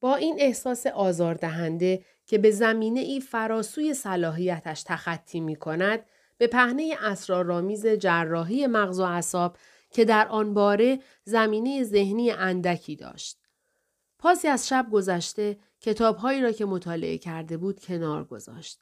با 0.00 0.14
این 0.14 0.36
احساس 0.38 0.86
آزاردهنده 0.86 2.04
که 2.26 2.38
به 2.38 2.50
زمینه 2.50 3.00
ای 3.00 3.20
فراسوی 3.20 3.94
صلاحیتش 3.94 4.82
تخطی 4.82 5.40
می 5.40 5.56
کند، 5.56 6.06
به 6.38 6.46
پهنه 6.46 6.94
اسرارآمیز 7.00 7.86
جراحی 7.86 8.66
مغز 8.66 9.00
و 9.00 9.02
اعصاب 9.02 9.56
که 9.90 10.04
در 10.04 10.28
آن 10.28 10.54
باره 10.54 11.00
زمینه 11.24 11.84
ذهنی 11.84 12.30
اندکی 12.30 12.96
داشت. 12.96 13.38
پاسی 14.18 14.48
از 14.48 14.68
شب 14.68 14.86
گذشته 14.92 15.58
کتابهایی 15.80 16.42
را 16.42 16.52
که 16.52 16.64
مطالعه 16.64 17.18
کرده 17.18 17.56
بود 17.56 17.80
کنار 17.80 18.24
گذاشت. 18.24 18.80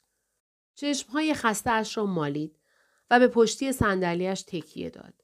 چشمهای 0.75 1.35
خسته 1.35 1.71
اش 1.71 1.97
را 1.97 2.07
مالید 2.07 2.58
و 3.11 3.19
به 3.19 3.29
پشتی 3.29 3.73
صندلیاش 3.73 4.43
تکیه 4.43 4.91
داد. 4.91 5.15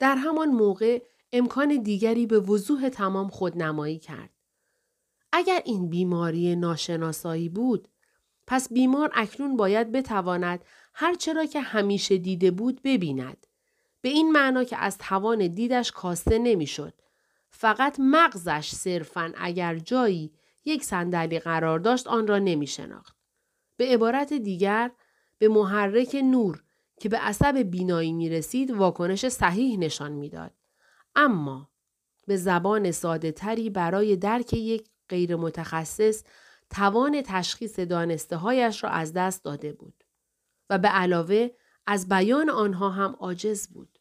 در 0.00 0.16
همان 0.16 0.48
موقع 0.48 1.02
امکان 1.32 1.82
دیگری 1.82 2.26
به 2.26 2.40
وضوح 2.40 2.88
تمام 2.88 3.28
خودنمایی 3.28 3.98
کرد. 3.98 4.30
اگر 5.32 5.62
این 5.64 5.90
بیماری 5.90 6.56
ناشناسایی 6.56 7.48
بود، 7.48 7.88
پس 8.46 8.72
بیمار 8.72 9.10
اکنون 9.14 9.56
باید 9.56 9.92
بتواند 9.92 10.64
هر 10.94 11.14
چرا 11.14 11.44
که 11.44 11.60
همیشه 11.60 12.18
دیده 12.18 12.50
بود 12.50 12.80
ببیند. 12.84 13.46
به 14.00 14.08
این 14.08 14.32
معنا 14.32 14.64
که 14.64 14.76
از 14.76 14.98
توان 14.98 15.46
دیدش 15.46 15.92
کاسته 15.92 16.38
نمی‌شد. 16.38 16.94
فقط 17.50 17.96
مغزش 18.00 18.70
صرفا 18.70 19.32
اگر 19.36 19.78
جایی 19.78 20.32
یک 20.64 20.84
صندلی 20.84 21.38
قرار 21.38 21.78
داشت 21.78 22.06
آن 22.06 22.26
را 22.26 22.38
نمی 22.38 22.66
شناخت. 22.66 23.16
به 23.76 23.86
عبارت 23.86 24.32
دیگر 24.32 24.90
به 25.38 25.48
محرک 25.48 26.14
نور 26.24 26.62
که 27.02 27.08
به 27.08 27.18
عصب 27.18 27.58
بینایی 27.58 28.12
می 28.12 28.28
رسید 28.28 28.70
واکنش 28.70 29.28
صحیح 29.28 29.78
نشان 29.78 30.12
می‌داد. 30.12 30.52
اما 31.14 31.70
به 32.26 32.36
زبان 32.36 32.90
ساده 32.90 33.32
تری 33.32 33.70
برای 33.70 34.16
درک 34.16 34.52
یک 34.52 34.88
غیر 35.08 35.36
متخصص 35.36 36.24
توان 36.70 37.22
تشخیص 37.24 37.78
دانسته 37.78 38.36
هایش 38.36 38.84
را 38.84 38.90
از 38.90 39.12
دست 39.12 39.44
داده 39.44 39.72
بود 39.72 40.04
و 40.70 40.78
به 40.78 40.88
علاوه 40.88 41.48
از 41.86 42.08
بیان 42.08 42.50
آنها 42.50 42.90
هم 42.90 43.16
عاجز 43.20 43.68
بود. 43.68 43.98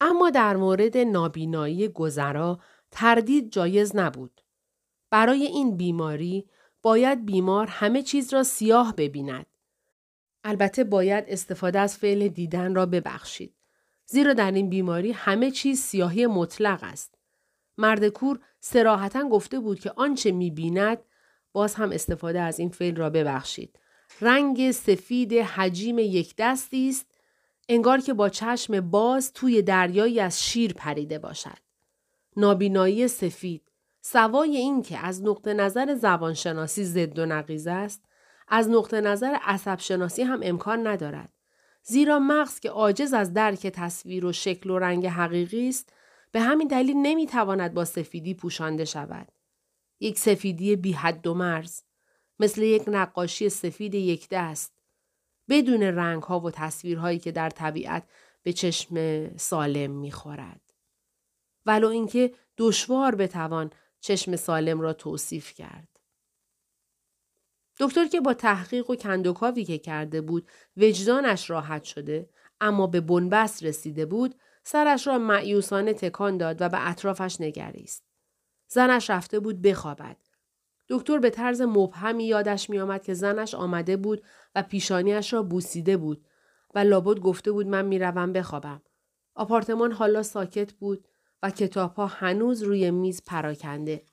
اما 0.00 0.30
در 0.30 0.56
مورد 0.56 0.96
نابینایی 0.96 1.88
گذرا 1.88 2.60
تردید 2.90 3.52
جایز 3.52 3.96
نبود. 3.96 4.40
برای 5.10 5.44
این 5.44 5.76
بیماری 5.76 6.48
باید 6.82 7.26
بیمار 7.26 7.66
همه 7.66 8.02
چیز 8.02 8.34
را 8.34 8.42
سیاه 8.42 8.94
ببیند. 8.96 9.46
البته 10.48 10.84
باید 10.84 11.24
استفاده 11.28 11.78
از 11.78 11.96
فعل 11.98 12.28
دیدن 12.28 12.74
را 12.74 12.86
ببخشید. 12.86 13.54
زیرا 14.06 14.32
در 14.32 14.52
این 14.52 14.68
بیماری 14.68 15.12
همه 15.12 15.50
چیز 15.50 15.80
سیاهی 15.80 16.26
مطلق 16.26 16.78
است. 16.82 17.14
مرد 17.78 18.08
کور 18.08 18.38
سراحتا 18.60 19.28
گفته 19.28 19.60
بود 19.60 19.80
که 19.80 19.92
آنچه 19.96 20.32
بیند 20.32 20.98
باز 21.52 21.74
هم 21.74 21.92
استفاده 21.92 22.40
از 22.40 22.58
این 22.58 22.68
فعل 22.68 22.96
را 22.96 23.10
ببخشید. 23.10 23.78
رنگ 24.20 24.70
سفید 24.70 25.32
حجیم 25.32 25.98
یک 25.98 26.34
دستی 26.38 26.88
است 26.88 27.06
انگار 27.68 28.00
که 28.00 28.14
با 28.14 28.28
چشم 28.28 28.80
باز 28.80 29.32
توی 29.32 29.62
دریایی 29.62 30.20
از 30.20 30.44
شیر 30.44 30.72
پریده 30.72 31.18
باشد. 31.18 31.58
نابینایی 32.36 33.08
سفید 33.08 33.62
سوای 34.00 34.56
این 34.56 34.82
که 34.82 34.98
از 34.98 35.22
نقطه 35.22 35.54
نظر 35.54 35.94
زبانشناسی 35.94 36.84
ضد 36.84 37.18
و 37.18 37.26
نقیز 37.26 37.66
است 37.66 38.07
از 38.48 38.68
نقطه 38.68 39.00
نظر 39.00 39.36
عصب 39.42 39.78
شناسی 39.78 40.22
هم 40.22 40.40
امکان 40.42 40.86
ندارد. 40.86 41.32
زیرا 41.82 42.18
مغز 42.18 42.60
که 42.60 42.70
عاجز 42.70 43.12
از 43.12 43.32
درک 43.32 43.66
تصویر 43.66 44.26
و 44.26 44.32
شکل 44.32 44.70
و 44.70 44.78
رنگ 44.78 45.06
حقیقی 45.06 45.68
است 45.68 45.92
به 46.32 46.40
همین 46.40 46.68
دلیل 46.68 46.96
نمی‌تواند 46.96 47.74
با 47.74 47.84
سفیدی 47.84 48.34
پوشانده 48.34 48.84
شود. 48.84 49.32
یک 50.00 50.18
سفیدی 50.18 50.76
بی 50.76 50.92
حد 50.92 51.26
و 51.26 51.34
مرز 51.34 51.82
مثل 52.40 52.62
یک 52.62 52.82
نقاشی 52.86 53.48
سفید 53.48 53.94
یک 53.94 54.28
دست 54.30 54.72
بدون 55.48 55.82
رنگ 55.82 56.22
ها 56.22 56.40
و 56.40 56.50
تصویرهایی 56.50 57.18
که 57.18 57.32
در 57.32 57.50
طبیعت 57.50 58.02
به 58.42 58.52
چشم 58.52 58.96
سالم 59.36 59.90
می‌خورد. 59.90 60.60
ولو 61.66 61.88
اینکه 61.88 62.34
دشوار 62.58 63.14
بتوان 63.14 63.70
چشم 64.00 64.36
سالم 64.36 64.80
را 64.80 64.92
توصیف 64.92 65.54
کرد. 65.54 65.97
دکتر 67.80 68.06
که 68.06 68.20
با 68.20 68.34
تحقیق 68.34 68.90
و 68.90 68.94
کندوکاوی 68.94 69.64
که 69.64 69.78
کرده 69.78 70.20
بود 70.20 70.48
وجدانش 70.76 71.50
راحت 71.50 71.84
شده 71.84 72.30
اما 72.60 72.86
به 72.86 73.00
بنبست 73.00 73.64
رسیده 73.64 74.06
بود 74.06 74.34
سرش 74.64 75.06
را 75.06 75.18
معیوسانه 75.18 75.92
تکان 75.92 76.36
داد 76.36 76.62
و 76.62 76.68
به 76.68 76.88
اطرافش 76.88 77.40
نگریست. 77.40 78.04
زنش 78.68 79.10
رفته 79.10 79.40
بود 79.40 79.62
بخوابد. 79.62 80.16
دکتر 80.88 81.18
به 81.18 81.30
طرز 81.30 81.60
مبهمی 81.60 82.24
یادش 82.24 82.70
میآمد 82.70 83.02
که 83.02 83.14
زنش 83.14 83.54
آمده 83.54 83.96
بود 83.96 84.22
و 84.54 84.62
پیشانیش 84.62 85.32
را 85.32 85.42
بوسیده 85.42 85.96
بود 85.96 86.24
و 86.74 86.78
لابد 86.78 87.20
گفته 87.20 87.52
بود 87.52 87.66
من 87.66 87.84
می‌روم 87.84 88.32
بخوابم. 88.32 88.82
آپارتمان 89.34 89.92
حالا 89.92 90.22
ساکت 90.22 90.72
بود 90.72 91.08
و 91.42 91.50
کتابها 91.50 92.06
هنوز 92.06 92.62
روی 92.62 92.90
میز 92.90 93.22
پراکنده. 93.26 94.04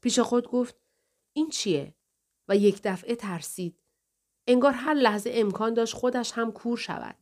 پیش 0.00 0.18
خود 0.18 0.48
گفت 0.48 0.76
این 1.32 1.50
چیه؟ 1.50 1.94
و 2.48 2.56
یک 2.56 2.80
دفعه 2.84 3.14
ترسید. 3.14 3.78
انگار 4.46 4.72
هر 4.72 4.94
لحظه 4.94 5.30
امکان 5.34 5.74
داشت 5.74 5.94
خودش 5.94 6.32
هم 6.32 6.52
کور 6.52 6.76
شود 6.76 7.16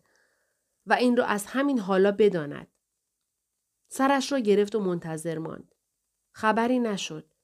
و 0.87 0.93
این 0.93 1.17
را 1.17 1.27
از 1.27 1.47
همین 1.47 1.79
حالا 1.79 2.13
بداند. 2.13 2.69
سرش 3.89 4.33
را 4.33 4.39
گرفت 4.39 4.75
و 4.75 4.81
منتظر 4.81 5.39
ماند. 5.39 5.75
خبری 6.33 6.79
نشد. 6.79 7.35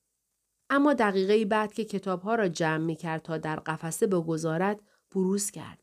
اما 0.71 0.95
دقیقه 0.95 1.45
بعد 1.45 1.73
که 1.73 1.85
کتابها 1.85 2.35
را 2.35 2.49
جمع 2.49 2.85
می 2.85 2.97
کرد 2.97 3.23
تا 3.23 3.39
در 3.39 3.57
قفسه 3.57 4.07
بگذارد 4.07 4.81
بروز 5.11 5.51
کرد. 5.51 5.83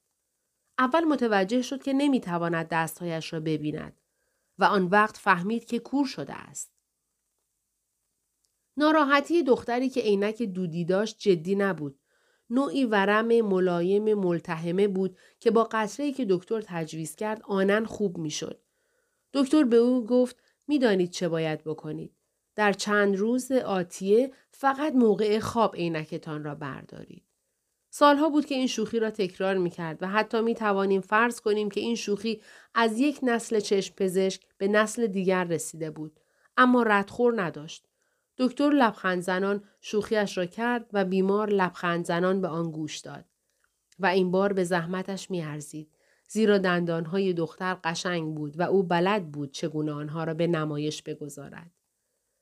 اول 0.80 1.04
متوجه 1.04 1.62
شد 1.62 1.84
که 1.84 1.94
نمی 1.94 2.22
تواند 2.22 2.68
دستهایش 2.68 3.34
را 3.34 3.40
ببیند 3.40 4.02
و 4.60 4.64
آن 4.64 4.86
وقت 4.86 5.18
فهمید 5.18 5.66
که 5.66 5.80
کور 5.80 6.06
شده 6.06 6.34
است. 6.34 6.77
ناراحتی 8.78 9.44
دختری 9.44 9.90
که 9.90 10.02
عینک 10.02 10.44
دودی 10.44 10.86
داشت 10.86 11.16
جدی 11.20 11.56
نبود. 11.56 12.00
نوعی 12.50 12.86
ورم 12.86 13.42
ملایم 13.42 14.14
ملتهمه 14.14 14.88
بود 14.88 15.18
که 15.40 15.52
با 15.52 15.68
قطره 15.72 16.12
که 16.12 16.26
دکتر 16.30 16.62
تجویز 16.62 17.16
کرد 17.16 17.42
آنن 17.48 17.86
خوب 17.86 18.18
می‌شد. 18.18 18.62
دکتر 19.34 19.64
به 19.64 19.78
او 19.78 20.06
گفت 20.06 20.36
می‌دانید 20.68 21.12
چه 21.12 21.30
باید 21.30 21.64
بکنید. 21.64 22.14
در 22.56 22.74
چند 22.74 23.16
روز 23.16 23.52
آتیه 23.52 24.32
فقط 24.52 24.94
موقع 24.94 25.40
خواب 25.40 25.76
عینکتان 25.76 26.44
را 26.44 26.56
بردارید. 26.56 27.24
سالها 27.90 28.30
بود 28.30 28.46
که 28.46 28.56
این 28.56 28.68
شوخی 28.68 29.00
را 29.00 29.12
تکرار 29.12 29.58
می 29.58 29.70
کرد 29.70 30.04
و 30.04 30.08
حتی 30.08 30.42
می 30.42 30.56
توانیم 30.56 31.02
فرض 31.02 31.42
کنیم 31.42 31.70
که 31.70 31.80
این 31.80 31.96
شوخی 31.96 32.42
از 32.74 33.00
یک 33.00 33.20
نسل 33.24 33.60
چشم 33.60 33.96
پزشک 33.96 34.42
به 34.58 34.68
نسل 34.68 35.08
دیگر 35.08 35.44
رسیده 35.44 35.92
بود. 35.92 36.20
اما 36.58 36.84
ردخور 36.84 37.42
نداشت. 37.42 37.87
دکتر 38.38 38.70
لبخند 38.70 39.22
زنان 39.22 39.64
شوخیش 39.82 40.38
را 40.38 40.46
کرد 40.46 40.90
و 40.94 41.06
بیمار 41.06 41.50
لبخند 41.50 42.06
زنان 42.06 42.42
به 42.42 42.48
آن 42.48 42.72
گوش 42.72 42.98
داد. 42.98 43.26
و 44.00 44.06
این 44.06 44.32
بار 44.32 44.54
به 44.54 44.64
زحمتش 44.64 45.32
میارزید. 45.32 45.90
زیرا 46.28 46.58
دندانهای 46.58 47.34
دختر 47.34 47.78
قشنگ 47.84 48.36
بود 48.36 48.60
و 48.60 48.64
او 48.64 48.84
بلد 48.84 49.32
بود 49.32 49.52
چگونه 49.52 49.92
آنها 49.92 50.24
را 50.24 50.34
به 50.34 50.48
نمایش 50.48 51.04
بگذارد. 51.04 51.72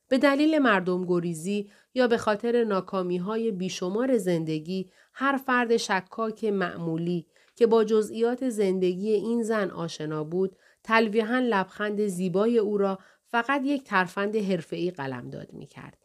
به 0.08 0.18
دلیل 0.18 0.60
مردم 0.60 1.06
گریزی 1.06 1.72
یا 1.94 2.08
به 2.08 2.18
خاطر 2.18 2.64
ناکامی 2.64 3.18
های 3.18 3.52
بیشمار 3.52 4.18
زندگی 4.18 4.92
هر 5.14 5.38
فرد 5.38 5.78
شکاک 5.78 6.44
معمولی 6.44 7.28
که 7.56 7.68
با 7.68 7.84
جزئیات 7.84 8.50
زندگی 8.50 9.10
این 9.10 9.44
زن 9.44 9.72
آشنا 9.72 10.24
بود 10.24 10.56
تلویحا 10.84 11.40
لبخند 11.40 12.08
زیبای 12.08 12.58
او 12.58 12.78
را 12.78 13.00
فقط 13.36 13.62
یک 13.63 13.84
ترفند 13.84 14.36
حرفه‌ای 14.36 14.92
قلمداد 14.92 15.54
می‌کرد. 15.54 15.98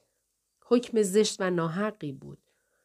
حکم 0.66 1.02
زشت 1.02 1.40
و 1.40 1.50
ناحقی 1.50 2.12
بود. 2.12 2.38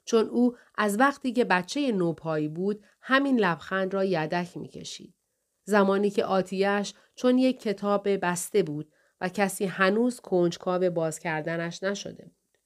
چون 0.06 0.28
او 0.30 0.56
از 0.76 1.00
وقتی 1.00 1.34
که 1.34 1.46
بچه 1.46 1.92
نوپایی 1.92 2.48
بود 2.48 2.84
همین 3.02 3.40
لبخند 3.40 3.94
را 3.94 4.04
یدک 4.04 4.58
می‌کشید. 4.58 5.14
زمانی 5.64 6.10
که 6.10 6.26
آتیش 6.26 6.94
چون 7.16 7.38
یک 7.38 7.62
کتاب 7.62 8.10
بسته 8.10 8.64
بود 8.64 8.92
و 9.22 9.30
کسی 9.30 9.66
هنوز 9.66 10.20
کنجکاو 10.20 10.90
باز 10.90 11.20
کردنش 11.20 11.84
نشده 11.84 12.24
بود. 12.24 12.58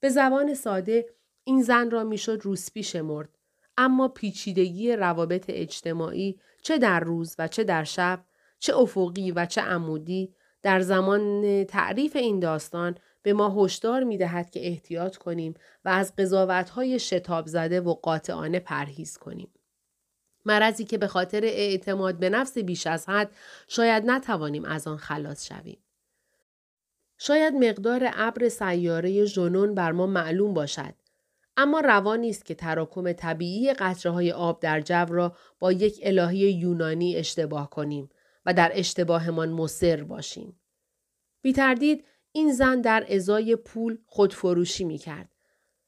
به 0.00 0.08
زبان 0.08 0.54
ساده 0.54 1.06
این 1.44 1.62
زن 1.62 1.90
را 1.90 2.04
می‌شد 2.04 2.40
روسپی 2.42 2.82
شمرد 2.82 3.38
اما 3.76 4.08
پیچیدگی 4.08 4.92
روابط 4.92 5.44
اجتماعی 5.48 6.40
چه 6.62 6.78
در 6.78 7.00
روز 7.00 7.36
و 7.38 7.48
چه 7.48 7.64
در 7.64 7.84
شب 7.84 8.24
چه 8.58 8.76
افقی 8.76 9.30
و 9.30 9.46
چه 9.46 9.60
عمودی 9.60 10.34
در 10.62 10.80
زمان 10.80 11.64
تعریف 11.64 12.16
این 12.16 12.40
داستان 12.40 12.96
به 13.22 13.32
ما 13.32 13.64
هشدار 13.64 14.04
می 14.04 14.18
دهد 14.18 14.50
که 14.50 14.66
احتیاط 14.66 15.16
کنیم 15.16 15.54
و 15.84 15.88
از 15.88 16.16
قضاوتهای 16.16 16.98
شتاب 16.98 17.46
زده 17.46 17.80
و 17.80 17.94
قاطعانه 17.94 18.60
پرهیز 18.60 19.18
کنیم. 19.18 19.50
مرضی 20.44 20.84
که 20.84 20.98
به 20.98 21.06
خاطر 21.06 21.44
اعتماد 21.44 22.18
به 22.18 22.30
نفس 22.30 22.58
بیش 22.58 22.86
از 22.86 23.08
حد 23.08 23.30
شاید 23.68 24.04
نتوانیم 24.06 24.64
از 24.64 24.86
آن 24.86 24.96
خلاص 24.96 25.46
شویم. 25.46 25.78
شاید 27.18 27.54
مقدار 27.54 28.10
ابر 28.12 28.48
سیاره 28.48 29.24
ژنون 29.24 29.74
بر 29.74 29.92
ما 29.92 30.06
معلوم 30.06 30.54
باشد 30.54 30.94
اما 31.56 31.80
روان 31.80 32.20
نیست 32.20 32.44
که 32.44 32.54
تراکم 32.54 33.12
طبیعی 33.12 33.72
قطره 33.72 34.12
های 34.12 34.32
آب 34.32 34.60
در 34.60 34.80
جو 34.80 35.06
را 35.08 35.36
با 35.58 35.72
یک 35.72 36.00
الهی 36.02 36.38
یونانی 36.38 37.16
اشتباه 37.16 37.70
کنیم 37.70 38.10
و 38.48 38.52
در 38.52 38.70
اشتباهمان 38.74 39.48
مصر 39.48 40.04
باشیم. 40.04 40.60
بی 41.42 41.52
تردید 41.52 42.04
این 42.32 42.52
زن 42.52 42.80
در 42.80 43.06
ازای 43.08 43.56
پول 43.56 43.98
خودفروشی 44.06 44.84
می 44.84 44.98
کرد. 44.98 45.28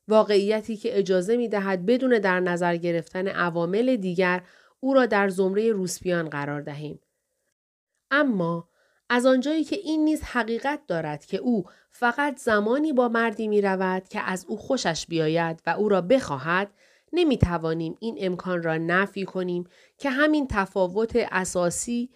واقعیتی 0.09 0.77
که 0.77 0.99
اجازه 0.99 1.37
می 1.37 1.49
دهد 1.49 1.87
بدون 1.87 2.19
در 2.19 2.41
نظر 2.41 2.77
گرفتن 2.77 3.29
عوامل 3.29 3.97
دیگر 3.97 4.43
او 4.81 4.95
را 4.95 5.07
در 5.07 5.29
زمره 5.29 5.73
روسپیان 5.73 6.29
قرار 6.29 6.61
دهیم. 6.61 7.01
اما 8.11 8.69
از 9.09 9.27
آنجایی 9.27 9.65
که 9.65 9.77
این 9.77 10.05
نیز 10.05 10.23
حقیقت 10.23 10.81
دارد 10.87 11.27
که 11.27 11.37
او 11.37 11.65
فقط 11.91 12.39
زمانی 12.39 12.93
با 12.93 13.09
مردی 13.09 13.49
می 13.49 13.61
رود 13.61 14.09
که 14.09 14.21
از 14.21 14.47
او 14.49 14.57
خوشش 14.57 15.07
بیاید 15.07 15.63
و 15.67 15.71
او 15.71 15.89
را 15.89 16.01
بخواهد 16.01 16.71
نمی 17.13 17.39
توانیم 17.39 17.97
این 18.01 18.17
امکان 18.21 18.63
را 18.63 18.77
نفی 18.77 19.25
کنیم 19.25 19.65
که 19.99 20.11
همین 20.11 20.47
تفاوت 20.51 21.13
اساسی 21.17 22.11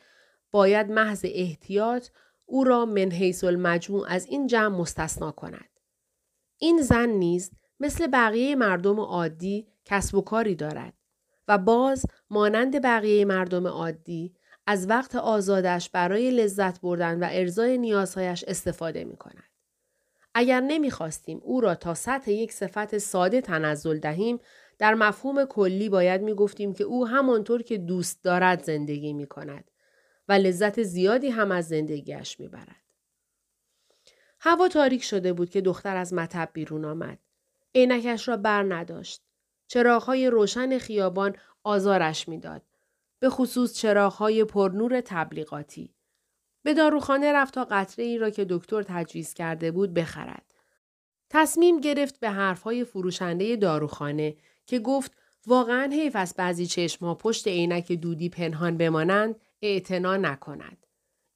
باید 0.55 0.90
محض 0.90 1.27
احتیاط 1.29 2.09
او 2.47 2.64
را 2.64 2.87
من 2.87 3.11
حیث 3.11 3.45
المجموع 3.45 4.07
از 4.09 4.27
این 4.27 4.47
جمع 4.47 4.77
مستثنا 4.77 5.33
کند. 5.33 5.81
این 6.59 6.83
زن 6.83 7.09
نیز 7.09 7.51
مثل 7.81 8.07
بقیه 8.07 8.57
مردم 8.57 9.01
عادی 9.01 9.67
کسب 9.85 10.14
و 10.14 10.21
کاری 10.21 10.55
دارد 10.55 10.95
و 11.49 11.59
باز 11.59 12.07
مانند 12.31 12.83
بقیه 12.83 13.25
مردم 13.25 13.67
عادی 13.67 14.35
از 14.67 14.88
وقت 14.88 15.14
آزادش 15.14 15.90
برای 15.90 16.31
لذت 16.31 16.81
بردن 16.81 17.23
و 17.23 17.29
ارزای 17.31 17.79
نیازهایش 17.79 18.45
استفاده 18.45 19.05
می 19.05 19.17
کند. 19.17 19.51
اگر 20.35 20.61
نمی‌خواستیم 20.61 21.40
او 21.43 21.61
را 21.61 21.75
تا 21.75 21.95
سطح 21.95 22.31
یک 22.31 22.53
صفت 22.53 22.99
ساده 22.99 23.40
تنزل 23.40 23.99
دهیم 23.99 24.38
در 24.79 24.95
مفهوم 24.95 25.45
کلی 25.45 25.88
باید 25.88 26.23
می 26.23 26.35
گفتیم 26.35 26.73
که 26.73 26.85
او 26.85 27.07
همانطور 27.07 27.62
که 27.62 27.79
دوست 27.79 28.25
دارد 28.25 28.62
زندگی 28.62 29.12
می 29.12 29.27
کند 29.27 29.71
و 30.29 30.33
لذت 30.33 30.83
زیادی 30.83 31.29
هم 31.29 31.53
از 31.53 31.69
زندگیش 31.69 32.41
می 32.41 32.49
برد. 32.49 32.83
هوا 34.41 34.69
تاریک 34.69 35.03
شده 35.03 35.33
بود 35.33 35.51
که 35.51 35.61
دختر 35.61 35.97
از 35.97 36.15
مطب 36.15 36.51
بیرون 36.53 36.85
آمد. 36.85 37.19
عینکش 37.75 38.29
را 38.29 38.37
بر 38.37 38.63
نداشت. 38.75 39.23
چراغهای 39.67 40.31
روشن 40.31 40.79
خیابان 40.79 41.37
آزارش 41.65 42.29
می‌داد. 42.29 42.63
به 43.19 43.31
خصوص 43.31 43.75
چراغهای 43.75 44.45
پرنور 44.45 45.01
تبلیغاتی. 45.01 45.95
به 46.63 46.75
داروخانه 46.75 47.33
رفت 47.33 47.55
تا 47.55 47.67
قطره 47.71 48.05
ای 48.05 48.19
را 48.19 48.31
که 48.31 48.47
دکتر 48.49 48.83
تجویز 48.83 49.35
کرده 49.35 49.71
بود 49.71 49.95
بخرد. 49.95 50.55
تصمیم 51.31 51.81
گرفت 51.81 52.21
به 52.21 52.31
حرفهای 52.31 52.85
فروشنده 52.85 53.57
داروخانه 53.57 54.37
که 54.67 54.79
گفت 54.79 55.13
واقعا 55.47 55.91
حیف 55.93 56.17
از 56.17 56.35
بعضی 56.39 56.67
چشمها 56.67 57.15
پشت 57.15 57.49
عینک 57.49 57.93
دودی 57.93 58.29
پنهان 58.29 58.77
بمانند 58.77 59.41
اعتنا 59.66 60.16
نکند. 60.16 60.87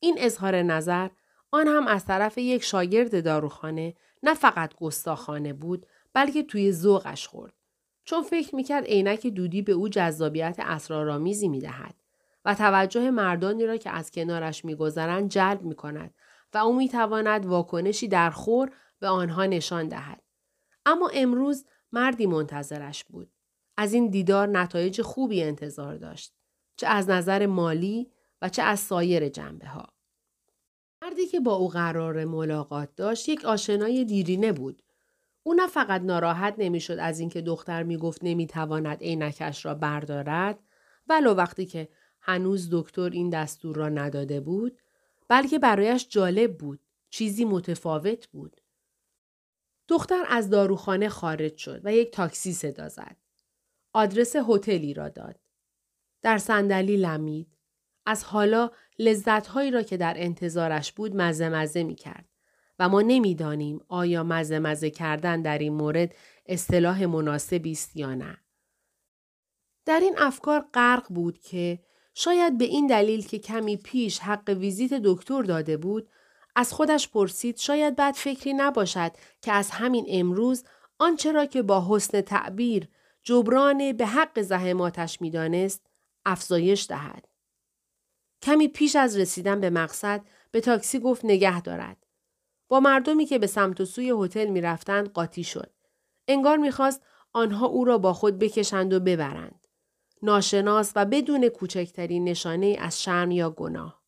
این 0.00 0.16
اظهار 0.18 0.62
نظر 0.62 1.08
آن 1.50 1.68
هم 1.68 1.86
از 1.86 2.04
طرف 2.04 2.38
یک 2.38 2.62
شاگرد 2.62 3.24
داروخانه 3.24 3.94
نه 4.22 4.34
فقط 4.34 4.74
گستاخانه 4.74 5.52
بود 5.52 5.86
بلکه 6.12 6.42
توی 6.42 6.72
ذوقش 6.72 7.26
خورد. 7.26 7.52
چون 8.04 8.22
فکر 8.22 8.54
می‌کرد 8.54 8.84
عینک 8.84 9.26
دودی 9.26 9.62
به 9.62 9.72
او 9.72 9.88
جذابیت 9.88 10.56
اسرارآمیزی 10.58 11.48
می‌دهد 11.48 11.94
و 12.44 12.54
توجه 12.54 13.10
مردانی 13.10 13.66
را 13.66 13.76
که 13.76 13.90
از 13.90 14.10
کنارش 14.10 14.64
میگذرند 14.64 15.30
جلب 15.30 15.62
می‌کند 15.62 16.14
و 16.54 16.58
او 16.58 16.76
می‌تواند 16.76 17.46
واکنشی 17.46 18.08
در 18.08 18.30
خور 18.30 18.70
به 19.00 19.08
آنها 19.08 19.46
نشان 19.46 19.88
دهد. 19.88 20.22
اما 20.86 21.10
امروز 21.14 21.64
مردی 21.92 22.26
منتظرش 22.26 23.04
بود. 23.04 23.30
از 23.76 23.92
این 23.92 24.10
دیدار 24.10 24.48
نتایج 24.48 25.02
خوبی 25.02 25.42
انتظار 25.42 25.96
داشت. 25.96 26.34
چه 26.76 26.86
از 26.86 27.10
نظر 27.10 27.46
مالی 27.46 28.10
و 28.42 28.48
چه 28.48 28.62
از 28.62 28.80
سایر 28.80 29.28
جنبه 29.28 29.66
ها. 29.66 29.86
مردی 31.02 31.26
که 31.26 31.40
با 31.40 31.54
او 31.54 31.68
قرار 31.68 32.24
ملاقات 32.24 32.94
داشت 32.96 33.28
یک 33.28 33.44
آشنای 33.44 34.04
دیرینه 34.04 34.52
بود. 34.52 34.82
او 35.42 35.54
نه 35.54 35.66
فقط 35.66 36.02
ناراحت 36.02 36.54
نمی‌شد 36.58 36.96
از 37.00 37.20
اینکه 37.20 37.40
دختر 37.40 37.82
می‌گفت 37.82 38.20
نمی‌تواند 38.24 39.00
عینکش 39.00 39.64
را 39.64 39.74
بردارد 39.74 40.58
ولو 41.08 41.34
وقتی 41.34 41.66
که 41.66 41.88
هنوز 42.20 42.68
دکتر 42.72 43.10
این 43.10 43.30
دستور 43.30 43.76
را 43.76 43.88
نداده 43.88 44.40
بود 44.40 44.82
بلکه 45.28 45.58
برایش 45.58 46.08
جالب 46.08 46.58
بود 46.58 46.80
چیزی 47.10 47.44
متفاوت 47.44 48.26
بود 48.26 48.60
دختر 49.88 50.24
از 50.28 50.50
داروخانه 50.50 51.08
خارج 51.08 51.56
شد 51.56 51.80
و 51.84 51.92
یک 51.92 52.10
تاکسی 52.10 52.52
صدا 52.52 52.88
زد 52.88 53.16
آدرس 53.92 54.36
هتلی 54.36 54.94
را 54.94 55.08
داد 55.08 55.40
در 56.22 56.38
صندلی 56.38 56.96
لمید 56.96 57.57
از 58.08 58.24
حالا 58.24 58.70
لذتهایی 58.98 59.70
را 59.70 59.82
که 59.82 59.96
در 59.96 60.14
انتظارش 60.16 60.92
بود 60.92 61.16
مزه 61.16 61.48
مزه 61.48 61.82
می 61.82 61.94
کرد. 61.94 62.24
و 62.78 62.88
ما 62.88 63.02
نمی‌دانیم 63.02 63.80
آیا 63.88 64.22
مزه 64.22 64.58
مزه 64.58 64.90
کردن 64.90 65.42
در 65.42 65.58
این 65.58 65.72
مورد 65.72 66.14
اصطلاح 66.46 67.06
مناسبی 67.06 67.72
است 67.72 67.96
یا 67.96 68.14
نه. 68.14 68.38
در 69.84 70.00
این 70.00 70.14
افکار 70.18 70.64
غرق 70.74 71.06
بود 71.08 71.38
که 71.38 71.78
شاید 72.14 72.58
به 72.58 72.64
این 72.64 72.86
دلیل 72.86 73.26
که 73.26 73.38
کمی 73.38 73.76
پیش 73.76 74.18
حق 74.18 74.48
ویزیت 74.58 74.94
دکتر 74.94 75.42
داده 75.42 75.76
بود 75.76 76.08
از 76.56 76.72
خودش 76.72 77.08
پرسید 77.08 77.58
شاید 77.58 77.96
بد 77.96 78.14
فکری 78.16 78.52
نباشد 78.52 79.12
که 79.42 79.52
از 79.52 79.70
همین 79.70 80.06
امروز 80.08 80.64
آنچه 80.98 81.32
را 81.32 81.46
که 81.46 81.62
با 81.62 81.86
حسن 81.88 82.20
تعبیر 82.20 82.88
جبران 83.22 83.92
به 83.92 84.06
حق 84.06 84.42
زحماتش 84.42 85.20
می‌دانست 85.20 85.86
افزایش 86.26 86.86
دهد. 86.88 87.28
کمی 88.42 88.68
پیش 88.68 88.96
از 88.96 89.16
رسیدن 89.16 89.60
به 89.60 89.70
مقصد 89.70 90.24
به 90.50 90.60
تاکسی 90.60 90.98
گفت 90.98 91.24
نگه 91.24 91.60
دارد. 91.60 92.06
با 92.68 92.80
مردمی 92.80 93.26
که 93.26 93.38
به 93.38 93.46
سمت 93.46 93.80
و 93.80 93.84
سوی 93.84 94.14
هتل 94.20 94.46
می‌رفتند 94.46 95.12
قاطی 95.12 95.44
شد. 95.44 95.72
انگار 96.28 96.56
می‌خواست 96.56 97.02
آنها 97.32 97.66
او 97.66 97.84
را 97.84 97.98
با 97.98 98.12
خود 98.12 98.38
بکشند 98.38 98.92
و 98.92 99.00
ببرند. 99.00 99.66
ناشناس 100.22 100.92
و 100.96 101.04
بدون 101.04 101.48
کوچکترین 101.48 102.24
نشانه 102.24 102.76
از 102.80 103.02
شرم 103.02 103.30
یا 103.30 103.50
گناه. 103.50 104.02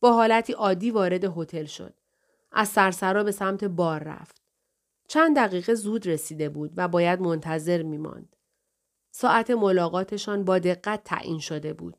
با 0.00 0.12
حالتی 0.12 0.52
عادی 0.52 0.90
وارد 0.90 1.24
هتل 1.24 1.64
شد. 1.64 1.94
از 2.52 2.68
سرسرا 2.68 3.24
به 3.24 3.32
سمت 3.32 3.64
بار 3.64 4.02
رفت. 4.02 4.42
چند 5.08 5.36
دقیقه 5.36 5.74
زود 5.74 6.06
رسیده 6.06 6.48
بود 6.48 6.72
و 6.76 6.88
باید 6.88 7.20
منتظر 7.20 7.82
میماند. 7.82 8.36
ساعت 9.10 9.50
ملاقاتشان 9.50 10.44
با 10.44 10.58
دقت 10.58 11.04
تعیین 11.04 11.38
شده 11.38 11.72
بود. 11.72 11.96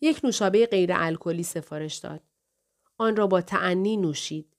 یک 0.00 0.20
نوشابه 0.24 0.66
غیر 0.66 0.90
الکلی 0.94 1.42
سفارش 1.42 1.96
داد. 1.96 2.20
آن 2.98 3.16
را 3.16 3.26
با 3.26 3.40
تعنی 3.40 3.96
نوشید. 3.96 4.56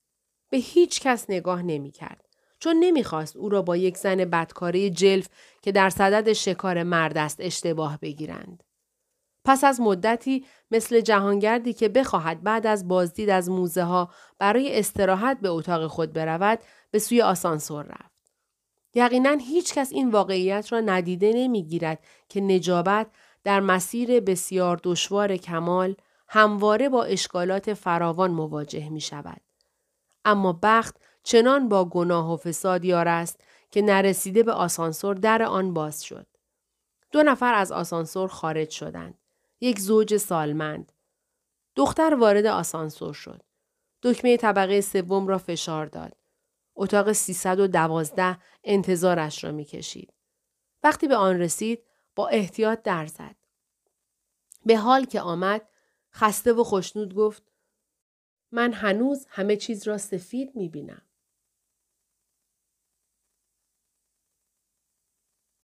به 0.49 0.57
هیچ 0.57 1.01
کس 1.01 1.29
نگاه 1.29 1.61
نمی 1.61 1.91
کرد. 1.91 2.25
چون 2.59 2.75
نمی‌خواست 2.79 3.35
او 3.35 3.49
را 3.49 3.61
با 3.61 3.77
یک 3.77 3.97
زن 3.97 4.25
بدکاره 4.25 4.89
جلف 4.89 5.27
که 5.61 5.71
در 5.71 5.89
صدد 5.89 6.33
شکار 6.33 6.83
مرد 6.83 7.17
است 7.17 7.37
اشتباه 7.39 7.99
بگیرند. 8.01 8.63
پس 9.45 9.63
از 9.63 9.81
مدتی 9.81 10.45
مثل 10.71 11.01
جهانگردی 11.01 11.73
که 11.73 11.89
بخواهد 11.89 12.43
بعد 12.43 12.67
از 12.67 12.87
بازدید 12.87 13.29
از 13.29 13.49
موزه 13.49 13.83
ها 13.83 14.09
برای 14.39 14.79
استراحت 14.79 15.39
به 15.39 15.49
اتاق 15.49 15.87
خود 15.87 16.13
برود 16.13 16.59
به 16.91 16.99
سوی 16.99 17.21
آسانسور 17.21 17.85
رفت. 17.85 18.31
یقینا 18.93 19.31
هیچ 19.31 19.73
کس 19.73 19.91
این 19.91 20.09
واقعیت 20.09 20.73
را 20.73 20.79
ندیده 20.79 21.33
نمی‌گیرد 21.35 21.99
که 22.29 22.41
نجابت 22.41 23.07
در 23.47 23.59
مسیر 23.59 24.19
بسیار 24.19 24.79
دشوار 24.83 25.37
کمال 25.37 25.95
همواره 26.27 26.89
با 26.89 27.03
اشکالات 27.03 27.73
فراوان 27.73 28.31
مواجه 28.31 28.89
می 28.89 29.01
شود. 29.01 29.41
اما 30.25 30.59
بخت 30.63 30.95
چنان 31.23 31.69
با 31.69 31.85
گناه 31.85 32.33
و 32.33 32.37
فساد 32.37 32.85
یار 32.85 33.07
است 33.07 33.41
که 33.71 33.81
نرسیده 33.81 34.43
به 34.43 34.51
آسانسور 34.51 35.15
در 35.15 35.43
آن 35.43 35.73
باز 35.73 36.03
شد. 36.03 36.27
دو 37.11 37.23
نفر 37.23 37.53
از 37.53 37.71
آسانسور 37.71 38.27
خارج 38.27 38.69
شدند. 38.69 39.17
یک 39.61 39.79
زوج 39.79 40.17
سالمند. 40.17 40.91
دختر 41.75 42.13
وارد 42.19 42.45
آسانسور 42.45 43.13
شد. 43.13 43.41
دکمه 44.03 44.37
طبقه 44.37 44.81
سوم 44.81 45.27
را 45.27 45.37
فشار 45.37 45.85
داد. 45.85 46.13
اتاق 46.75 47.11
312 47.11 48.37
انتظارش 48.63 49.43
را 49.43 49.51
می‌کشید. 49.51 50.13
وقتی 50.83 51.07
به 51.07 51.15
آن 51.15 51.39
رسید 51.39 51.83
با 52.17 52.27
احتیاط 52.27 52.81
در 52.81 53.05
زد. 53.05 53.36
به 54.67 54.77
حال 54.77 55.05
که 55.05 55.21
آمد 55.21 55.69
خسته 56.13 56.53
و 56.53 56.63
خوشنود 56.63 57.15
گفت 57.15 57.43
من 58.51 58.73
هنوز 58.73 59.25
همه 59.29 59.55
چیز 59.55 59.87
را 59.87 59.97
سفید 59.97 60.55
می 60.55 60.69
بینم. 60.69 61.01